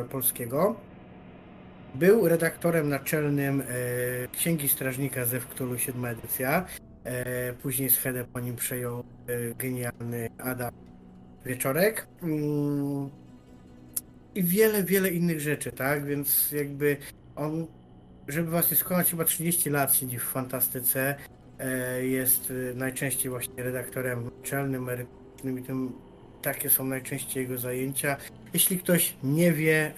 [0.00, 0.89] e, polskiego.
[1.94, 3.64] Był redaktorem naczelnym e,
[4.32, 6.66] Księgi Strażnika ze Wktulu 7 edycja.
[7.04, 10.74] E, później schedę po nim przejął e, genialny Adam
[11.44, 12.06] Wieczorek.
[12.22, 13.10] Mm,
[14.34, 16.04] I wiele, wiele innych rzeczy, tak?
[16.04, 16.96] Więc jakby
[17.36, 17.66] on,
[18.28, 21.14] żeby was nie skłamać, chyba 30 lat siedzi w fantastyce.
[22.00, 25.92] Jest najczęściej właśnie redaktorem naczelnym, merytorycznym i tym
[26.42, 28.16] takie są najczęściej jego zajęcia.
[28.54, 29.92] Jeśli ktoś nie wie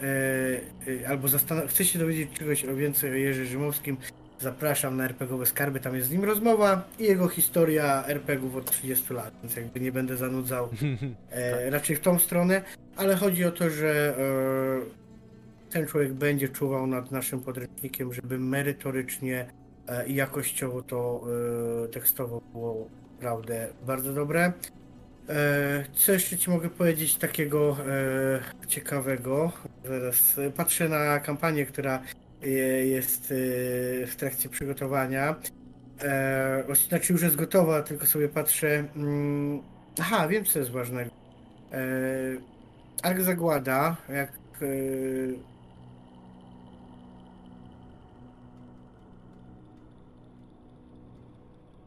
[0.88, 1.28] e, e, albo
[1.68, 3.96] chce się dowiedzieć czegoś o więcej o Jerzy Rzymowskim,
[4.42, 9.14] zapraszam na RPGowe Skarby, tam jest z nim rozmowa i jego historia RPGów od 30
[9.14, 10.68] lat, więc jakby nie będę zanudzał
[11.30, 12.62] e, raczej w tą stronę,
[12.96, 19.46] ale chodzi o to, że e, ten człowiek będzie czuwał nad naszym podręcznikiem, żeby merytorycznie
[19.88, 21.24] e, i jakościowo to
[21.92, 24.52] tekstowo było naprawdę bardzo dobre.
[25.32, 29.52] E, co jeszcze Ci mogę powiedzieć takiego e, ciekawego?
[29.84, 32.02] Zaraz e, patrzę na kampanię, która
[32.84, 33.34] jest
[34.06, 35.34] w trakcie przygotowania.
[36.88, 38.84] Znaczy już jest gotowa, tylko sobie patrzę.
[38.96, 39.62] Mm,
[40.00, 41.10] aha, wiem co jest ważnego.
[43.02, 44.32] Ark Zagłada, jak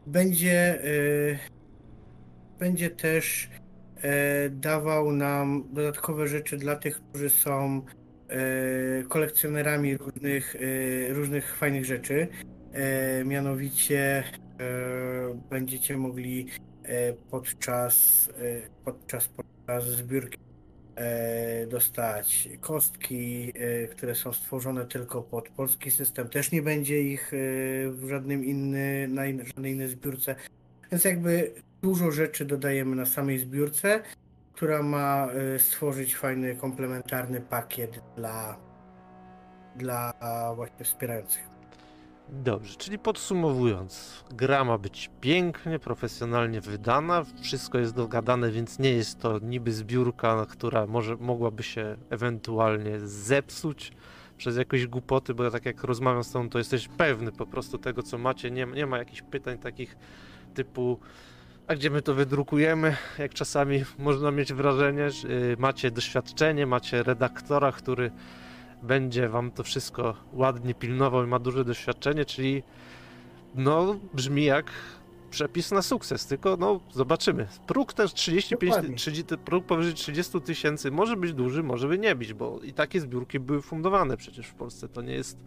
[0.06, 0.78] będzie
[2.58, 3.50] będzie też
[3.96, 7.82] e, dawał nam dodatkowe rzeczy dla tych, którzy są
[8.28, 12.28] e, kolekcjonerami różnych, e, różnych fajnych rzeczy.
[13.24, 14.24] Mianowicie
[15.50, 16.46] będziecie mogli
[17.30, 18.28] podczas,
[18.84, 20.38] podczas, podczas zbiórki
[21.68, 23.52] dostać kostki,
[23.90, 26.28] które są stworzone tylko pod polski system.
[26.28, 27.32] Też nie będzie ich
[27.90, 30.34] w żadnym inny, na in, żadnej innej zbiórce.
[30.90, 31.54] Więc jakby
[31.86, 34.02] dużo rzeczy dodajemy na samej zbiórce,
[34.52, 38.56] która ma e, stworzyć fajny, komplementarny pakiet dla,
[39.76, 40.12] dla
[40.56, 41.42] właśnie wspierających.
[42.28, 49.20] Dobrze, czyli podsumowując, gra ma być pięknie, profesjonalnie wydana, wszystko jest dogadane, więc nie jest
[49.20, 53.92] to niby zbiórka, która może mogłaby się ewentualnie zepsuć
[54.36, 57.78] przez jakieś głupoty, bo ja tak jak rozmawiam z tobą, to jesteś pewny po prostu
[57.78, 59.96] tego, co macie, nie, nie ma jakichś pytań takich
[60.54, 61.00] typu
[61.66, 67.02] a gdzie my to wydrukujemy, jak czasami można mieć wrażenie, że y, macie doświadczenie, macie
[67.02, 68.10] redaktora, który
[68.82, 72.62] będzie wam to wszystko ładnie pilnował i ma duże doświadczenie, czyli
[73.54, 74.70] no brzmi jak
[75.30, 77.48] przepis na sukces, tylko no zobaczymy.
[77.66, 78.96] Próg też 35, Dokładnie.
[78.96, 83.00] 30, próg powyżej 30 tysięcy może być duży, może by nie być, bo i takie
[83.00, 85.38] zbiórki były fundowane przecież w Polsce, to nie jest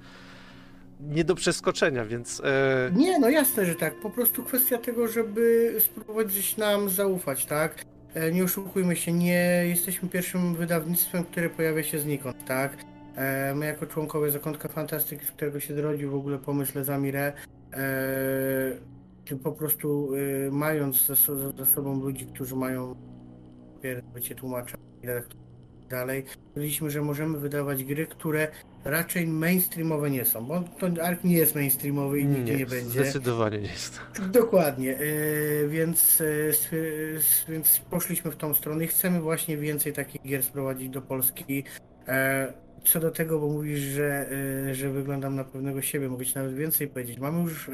[0.99, 3.95] nie do przeskoczenia, więc e, Nie, no jasne, że tak.
[3.95, 7.85] Po prostu kwestia tego, żeby spróbować gdzieś nam zaufać, tak?
[8.13, 12.77] E, Nie oszukujmy się, nie jesteśmy pierwszym wydawnictwem, które pojawia się znikąd, tak?
[13.15, 17.33] E, My jako członkowie Zakątka Fantastyki, z którego się zrodził w ogóle pomysł Les Amire,
[17.73, 20.11] e, po prostu
[20.51, 21.07] mając
[21.57, 22.95] ze sobą ludzi, którzy mają
[24.13, 25.07] bycie tłumaczem i
[25.85, 28.47] i dalej, powiedzieliśmy, że możemy wydawać gry, które
[28.83, 32.89] raczej mainstreamowe nie są, bo to Ark nie jest mainstreamowy i nigdy nie, będzie.
[32.89, 33.99] zdecydowanie nie jest.
[34.31, 36.21] Dokładnie, e, więc,
[37.47, 41.63] e, więc poszliśmy w tą stronę i chcemy właśnie więcej takich gier sprowadzić do Polski.
[42.07, 42.53] E,
[42.83, 44.29] Co do tego, bo mówisz, że,
[44.71, 47.19] że wyglądam na pewnego siebie, mogę ci nawet więcej powiedzieć.
[47.19, 47.69] Mamy już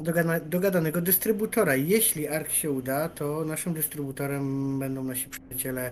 [0.00, 1.76] dogada, dogadanego dystrybutora.
[1.76, 5.90] Jeśli ARK się uda, to naszym dystrybutorem będą nasi przyjaciele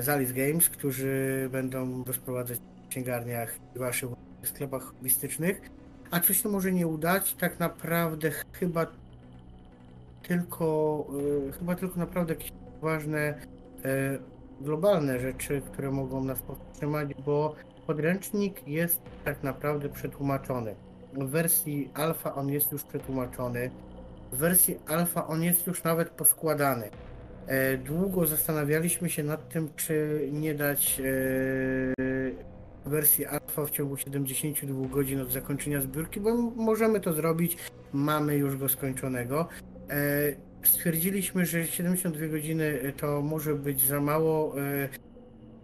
[0.00, 2.58] z Alice Games, którzy będą rozprowadzać
[2.92, 4.10] księgarniach i waszych
[4.42, 5.60] sklepach hobbystycznych.
[6.10, 8.86] A coś się może nie udać, tak naprawdę chyba
[10.22, 11.06] tylko,
[11.48, 13.34] y, chyba tylko naprawdę jakieś ważne
[13.84, 14.18] y,
[14.60, 17.54] globalne rzeczy, które mogą nas powstrzymać, bo
[17.86, 20.74] podręcznik jest tak naprawdę przetłumaczony.
[21.12, 23.70] W wersji alfa on jest już przetłumaczony.
[24.32, 26.90] W wersji alfa on jest już nawet poskładany.
[27.46, 31.02] E, Długo zastanawialiśmy się nad tym, czy nie dać
[32.86, 37.56] e, wersji alfa w ciągu 72 godzin od zakończenia zbiórki, bo możemy to zrobić,
[37.92, 39.48] mamy już go skończonego.
[39.90, 44.60] E, Stwierdziliśmy, że 72 godziny to może być za mało.
[44.60, 44.88] e,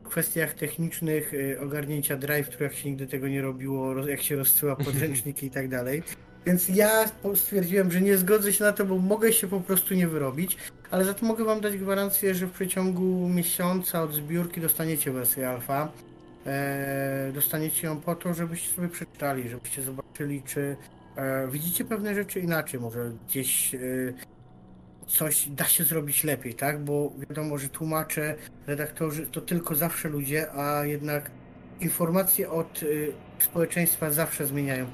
[0.08, 5.46] kwestiach technicznych, y, ogarnięcia drive, jak się nigdy tego nie robiło, jak się rozsyła podręczniki
[5.46, 6.02] i tak dalej.
[6.46, 7.04] Więc ja
[7.34, 10.56] stwierdziłem, że nie zgodzę się na to, bo mogę się po prostu nie wyrobić,
[10.90, 15.48] ale za to mogę wam dać gwarancję, że w przeciągu miesiąca od zbiórki dostaniecie wersję
[15.48, 15.92] alfa.
[16.48, 20.76] Eee, dostaniecie ją po to, żebyście sobie przeczytali, żebyście zobaczyli, czy
[21.16, 23.78] e, widzicie pewne rzeczy inaczej, może gdzieś e,
[25.06, 26.84] coś da się zrobić lepiej, tak?
[26.84, 28.34] Bo wiadomo, że tłumacze,
[28.66, 31.30] redaktorzy to tylko zawsze ludzie, a jednak
[31.80, 32.80] informacje od
[33.38, 34.86] społeczeństwa zawsze zmieniają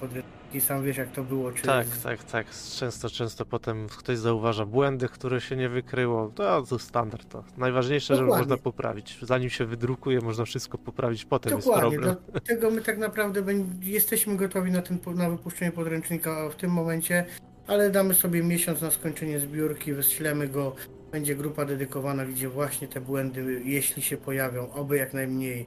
[0.60, 1.52] Sam wiesz, jak to było.
[1.52, 2.46] Czy Tak, tak, tak.
[2.78, 6.32] Często, często potem ktoś zauważa błędy, które się nie wykryło.
[6.34, 7.28] To, to standard.
[7.28, 8.48] To najważniejsze, żeby Dokładnie.
[8.48, 9.18] można poprawić.
[9.22, 11.24] Zanim się wydrukuje, można wszystko poprawić.
[11.24, 12.16] Potem Dokładnie, jest problem.
[12.32, 13.42] dlatego my tak naprawdę
[13.82, 17.24] jesteśmy gotowi na, ten, po- na wypuszczenie podręcznika w tym momencie,
[17.66, 20.74] ale damy sobie miesiąc na skończenie zbiórki, wyślemy go,
[21.12, 25.66] będzie grupa dedykowana, gdzie właśnie te błędy, jeśli się pojawią, oby jak najmniej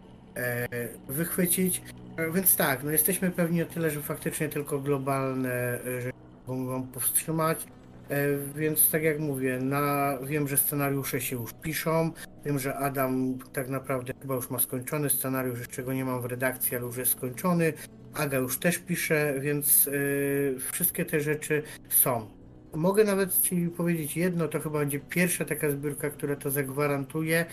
[1.07, 1.81] wychwycić.
[2.17, 6.17] E, Więc tak, no jesteśmy pewni o tyle, że faktycznie tylko globalne e, rzeczy
[6.47, 7.67] mogą powstrzymać.
[8.09, 8.17] E,
[8.55, 12.11] Więc tak jak mówię, na, wiem, że scenariusze się już piszą,
[12.45, 16.25] Wiem, że Adam tak naprawdę chyba już ma skończony scenariusz, jeszcze go nie mam w
[16.25, 17.73] redakcji, ale już jest skończony.
[18.13, 22.27] Aga już też pisze, więc yy, wszystkie te rzeczy są.
[22.75, 27.45] Mogę nawet Ci powiedzieć jedno, to chyba będzie pierwsza taka zbiórka, która to zagwarantuje,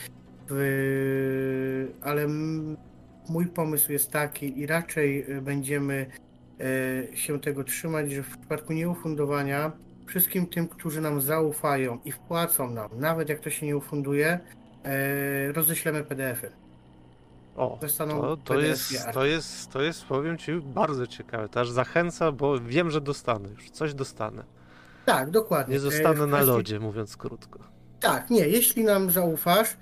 [2.02, 2.76] ale m-
[3.28, 6.06] mój pomysł jest taki i raczej y, będziemy
[7.12, 9.72] y, się tego trzymać, że w przypadku nieufundowania
[10.06, 14.38] wszystkim tym, którzy nam zaufają i wpłacą nam, nawet jak to się nie ufunduje,
[14.84, 16.50] e, roześlemy PDF-y.
[17.56, 17.78] O,
[18.20, 21.48] to, to, jest, to, jest, to jest, powiem Ci, bardzo ciekawe.
[21.48, 23.70] To aż zachęca, bo wiem, że dostanę już.
[23.70, 24.44] Coś dostanę.
[25.04, 25.72] Tak, dokładnie.
[25.72, 27.58] Nie E, zostanę w na lodzie, mówiąc krótko.
[28.00, 29.76] Tak, nie, jeśli nam zaufasz, e,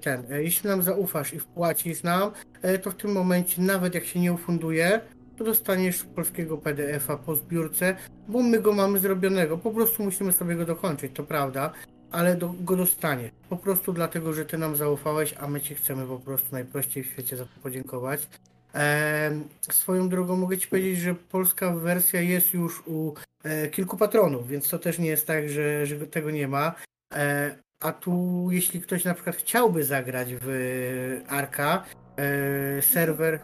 [0.00, 2.30] ten, e, jeśli nam zaufasz i wpłacisz nam,
[2.62, 5.00] e, to w tym momencie, nawet jak się nie ufunduje,
[5.36, 7.96] to dostaniesz polskiego PDF-a po zbiórce,
[8.28, 9.58] bo my go mamy zrobionego.
[9.58, 11.72] Po prostu musimy sobie go dokończyć, to prawda,
[12.10, 13.30] ale do, go dostaniesz.
[13.48, 17.06] Po prostu dlatego, że ty nam zaufałeś, a my ci chcemy po prostu najprościej w
[17.06, 18.28] świecie za to podziękować.
[18.72, 24.48] Em, swoją drogą mogę ci powiedzieć, że polska wersja jest już u e, kilku patronów,
[24.48, 26.74] więc to też nie jest tak, że, że tego nie ma.
[27.14, 31.84] E, a tu, jeśli ktoś na przykład chciałby zagrać w e, Arka,
[32.16, 33.40] e, serwer,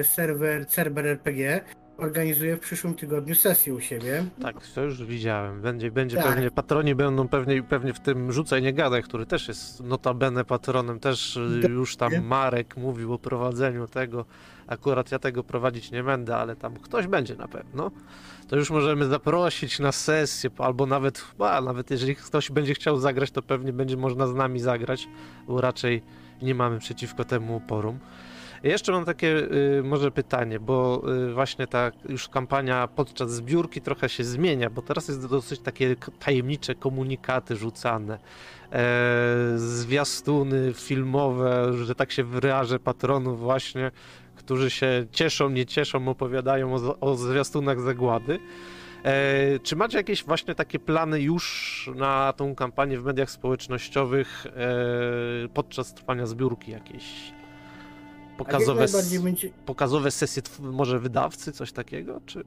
[0.00, 1.60] e, serwer Cerber RPG
[1.98, 4.24] organizuje w przyszłym tygodniu sesję u siebie.
[4.42, 5.60] Tak, to już widziałem.
[5.60, 6.26] Będzie, będzie Tak.
[6.26, 11.00] pewnie, patroni będą pewnie, pewnie w tym Rzucaj Nie Gadaj, który też jest notabene patronem,
[11.00, 14.24] też już tam Marek mówił o prowadzeniu tego.
[14.66, 17.90] Akurat ja tego prowadzić nie będę, ale tam ktoś będzie na pewno.
[18.48, 23.30] To już możemy zaprosić na sesję, albo nawet, a, nawet jeżeli ktoś będzie chciał zagrać,
[23.30, 25.08] to pewnie będzie można z nami zagrać,
[25.46, 26.02] bo raczej
[26.42, 27.98] nie mamy przeciwko temu oporum.
[28.62, 29.28] Jeszcze mam takie
[29.78, 34.82] y, może pytanie, bo y, właśnie ta już kampania podczas zbiórki trochę się zmienia, bo
[34.82, 38.18] teraz jest dosyć takie tajemnicze komunikaty rzucane,
[38.72, 43.90] e, zwiastuny filmowe, że tak się wyrażę, patronów właśnie,
[44.36, 48.38] którzy się cieszą, nie cieszą, opowiadają o, o zwiastunach zagłady.
[49.04, 55.48] E, czy macie jakieś właśnie takie plany już na tą kampanię w mediach społecznościowych e,
[55.48, 57.04] podczas trwania zbiórki jakieś?
[58.38, 58.86] Pokazowe,
[59.22, 62.44] będzie, pokazowe sesje może wydawcy, coś takiego, czy?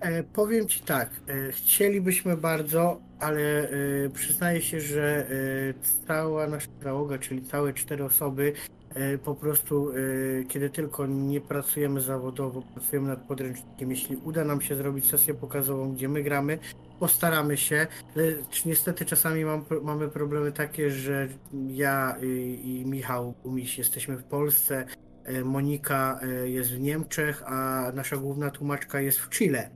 [0.00, 3.70] E, powiem Ci tak, e, chcielibyśmy bardzo, ale e,
[4.10, 8.52] przyznaję się, że e, cała nasza załoga, czyli całe cztery osoby,
[9.24, 9.94] po prostu e,
[10.44, 15.94] kiedy tylko nie pracujemy zawodowo, pracujemy nad podręcznikiem, jeśli uda nam się zrobić sesję pokazową,
[15.94, 16.58] gdzie my gramy,
[17.00, 21.28] postaramy się, lecz niestety czasami mam, mamy problemy takie, że
[21.68, 25.11] ja i, Michał Gumiś jesteśmy w Polsce, e,
[25.44, 29.70] Monika e, jest w Niemczech, a nasza główna tłumaczka jest w Chile.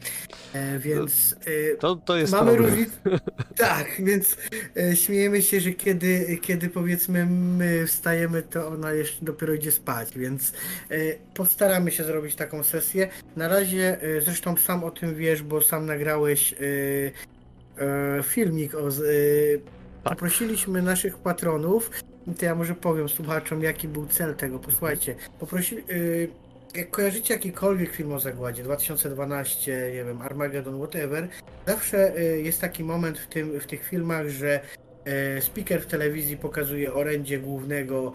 [0.55, 1.37] E, Więc
[1.73, 2.91] e, To, to jest mamy różnicę.
[3.57, 4.37] Tak, więc
[4.77, 10.19] e, śmiejemy się, że kiedy, kiedy powiedzmy my wstajemy, to ona jeszcze dopiero idzie spać,
[10.19, 10.53] więc
[10.91, 10.97] e,
[11.35, 13.09] postaramy się zrobić taką sesję.
[13.37, 16.57] Na razie, e, zresztą sam o tym wiesz, bo sam nagrałeś e,
[18.19, 18.91] e, filmik o.
[18.91, 19.05] z- e,
[20.05, 20.13] Tak.
[20.13, 21.91] Poprosiliśmy naszych patronów,
[22.35, 24.59] to ja może powiem słuchaczom, jaki był cel tego.
[24.59, 25.83] Posłuchajcie, poprosili.
[25.91, 26.29] y,
[26.75, 31.29] jak kojarzycie jakikolwiek film o zagładzie, 2012, nie wiem, Armageddon, whatever,
[31.67, 34.61] zawsze y, jest taki moment w, tym, w tych filmach, że
[35.39, 38.13] y, speaker w telewizji pokazuje orędzie głównego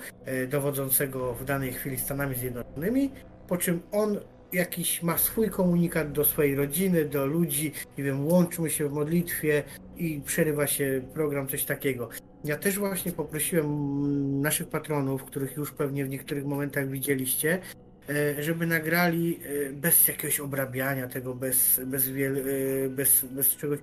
[0.47, 3.11] dowodzącego w danej chwili Stanami Zjednoczonymi,
[3.47, 4.19] po czym on
[4.53, 9.63] jakiś ma swój komunikat do swojej rodziny, do ludzi, nie wiem, łączmy się w modlitwie
[9.97, 12.09] i przerywa się program, coś takiego.
[12.43, 17.61] Ja też właśnie poprosiłem naszych patronów, których już pewnie w niektórych momentach widzieliście,
[18.09, 19.39] e, żeby nagrali
[19.69, 23.79] e, bez jakiegoś obrabiania tego, bez, bez, wiel, e, bez, bez czegoś.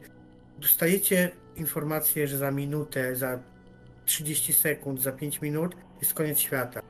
[0.59, 3.39] Dostajecie informację, że za minutę, za
[4.05, 6.81] 30 sekund, za 5 minut jest koniec świata.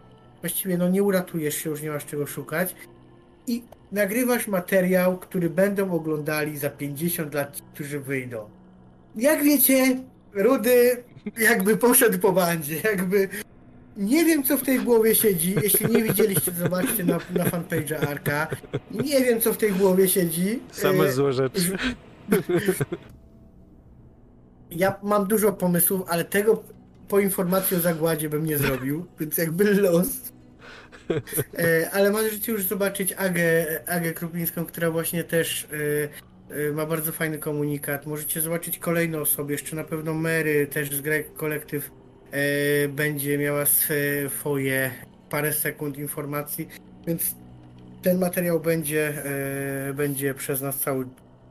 [0.40, 2.74] Właściwie no nie uratujesz się, już nie masz czego szukać.
[3.46, 3.62] I
[3.92, 8.50] nagrywasz materiał, który będą oglądali za 50 lat którzy wyjdą.
[9.16, 9.96] Jak wiecie,
[10.32, 11.04] Rudy
[11.38, 13.28] jakby poszedł po bandzie, jakby
[13.98, 15.54] nie wiem co w tej głowie siedzi.
[15.62, 18.48] Jeśli nie widzieliście, zobaczcie na, na fanpage'a Arka.
[18.90, 20.60] Nie wiem co w tej głowie siedzi.
[20.72, 21.78] Same E, złe rzeczy.
[24.70, 26.62] Ja mam dużo pomysłów, ale tego
[27.08, 30.32] po informacji o zagładzie bym nie zrobił, więc jakby los.
[31.58, 35.68] E, ale możecie już zobaczyć Agę, Agę Krupińską, która właśnie też e,
[36.74, 38.06] ma bardzo fajny komunikat.
[38.06, 41.90] Możecie zobaczyć kolejne osoby, jeszcze na pewno Mary, też z Greg Collective
[42.30, 43.64] e, będzie miała
[44.28, 44.90] swoje
[45.30, 46.68] parę sekund informacji,
[47.06, 47.34] więc
[48.02, 49.24] ten materiał będzie,
[49.88, 51.06] e, będzie przez nas cały,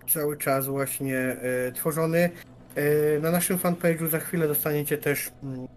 [0.09, 2.29] cały czas właśnie e, tworzony.
[3.21, 5.67] Na naszym fanpage'u za chwilę dostaniecie też mm,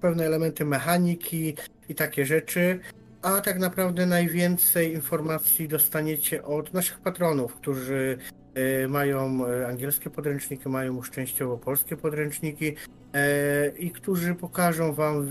[0.00, 1.54] pewne elementy mechaniki
[1.88, 2.80] i takie rzeczy,
[3.22, 8.18] a tak naprawdę najwięcej informacji dostaniecie od naszych patronów, którzy
[8.54, 12.76] e, mają e, angielskie podręczniki, mają już częściowo polskie podręczniki
[13.14, 15.26] e, i którzy pokażą wam,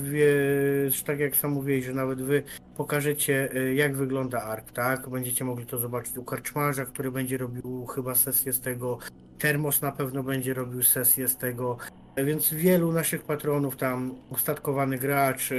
[1.06, 2.44] tak jak sam mówiłeś, że nawet wy
[2.78, 5.10] pokażecie jak wygląda ARK, tak?
[5.10, 8.98] Będziecie mogli to zobaczyć u karczmarza, który będzie robił chyba sesję z tego,
[9.40, 11.78] Termos na pewno będzie robił sesję z tego,
[12.18, 15.50] więc wielu naszych patronów tam, ustatkowany gracz,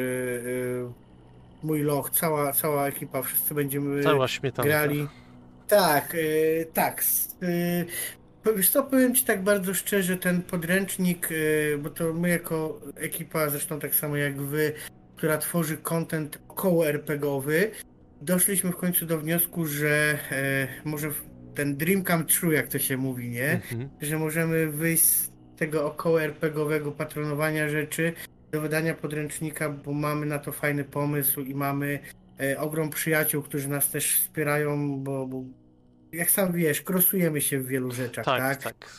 [1.63, 4.69] mój loch, cała, cała ekipa, wszyscy będziemy Cała śmietanka.
[4.69, 5.09] grali.
[5.69, 7.05] Tak, yy, tak.
[8.47, 12.81] Yy, wiesz co, powiem Ci tak bardzo szczerze, ten podręcznik, yy, bo to my jako
[12.97, 14.73] ekipa, zresztą tak samo jak Wy,
[15.17, 17.71] która tworzy content około RPGowy,
[18.23, 21.11] doszliśmy w końcu do wniosku, że e, może
[21.55, 23.51] ten dream come true, jak to się mówi, nie?
[23.51, 23.89] Mhm.
[24.01, 28.13] Że możemy wyjść z tego około RPGowego patronowania rzeczy
[28.53, 31.99] do wydania podręcznika, bo mamy na to fajny pomysł i mamy
[32.41, 35.43] e, ogrom przyjaciół, którzy nas też wspierają, bo, bo
[36.13, 38.41] jak sam wiesz, krosujemy się w wielu rzeczach, tak?
[38.41, 38.91] Tak, tak.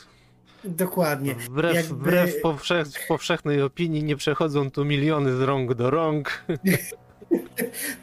[0.64, 1.36] Dokładnie.
[1.36, 6.32] Wbrew, Jakby- wbrew powszech, powszechnej opinii nie przechodzą tu miliony z rąk do rąk.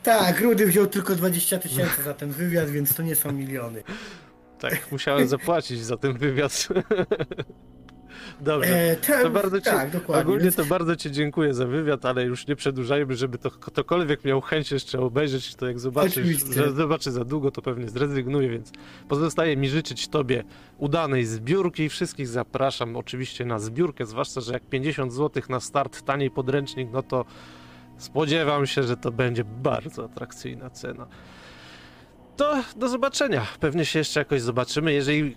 [0.03, 3.82] Tak, Rudy wziął tylko 20 tysięcy za ten wywiad, więc to nie są miliony.
[4.61, 6.68] Tak, musiałem zapłacić za ten wywiad.
[8.41, 8.91] Dobrze.
[8.91, 10.22] E, te- To bardzo ci, tak, dokładnie.
[10.32, 14.41] ogólnie to bardzo Ci dziękuję za wywiad, ale już nie przedłużajmy, żeby to ktokolwiek miał
[14.41, 16.38] chęć jeszcze obejrzeć, to jak zobaczysz,
[16.76, 18.72] zobaczy za długo, to pewnie zrezygnuje, więc
[19.09, 20.45] pozostaje mi życzyć Tobie
[20.78, 21.88] udanej zbiórki.
[21.88, 27.03] Wszystkich zapraszam oczywiście na zbiórkę, zwłaszcza, że jak 50 zł na start, taniej podręcznik, no
[27.03, 27.24] to
[27.99, 31.07] spodziewam się, że to będzie bardzo atrakcyjna cena.
[32.36, 33.47] To do zobaczenia.
[33.61, 34.93] Pewnie się jeszcze jakoś zobaczymy.
[34.93, 35.36] Jeżeli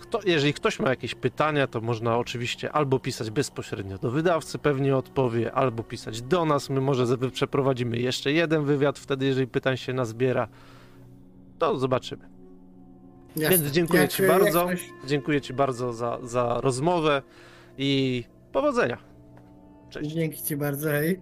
[0.00, 4.96] kto, jeżeli ktoś ma jakieś pytania, to można oczywiście albo pisać bezpośrednio do wydawcy, pewnie
[4.96, 6.70] odpowie, albo pisać do nas.
[6.70, 10.48] My może ze- przeprowadzimy jeszcze jeden wywiad, wtedy jeżeli pytań się nazbiera,
[11.58, 12.28] to zobaczymy.
[13.36, 13.58] jasne.
[13.58, 14.66] Więc dziękuję Jak- Ci bardzo.
[14.66, 17.22] ktoś- Dziękuję Ci bardzo za, za rozmowę
[17.78, 18.98] i powodzenia.
[19.90, 20.10] Cześć.
[20.10, 21.20] Dzięki Ci bardzo, hej.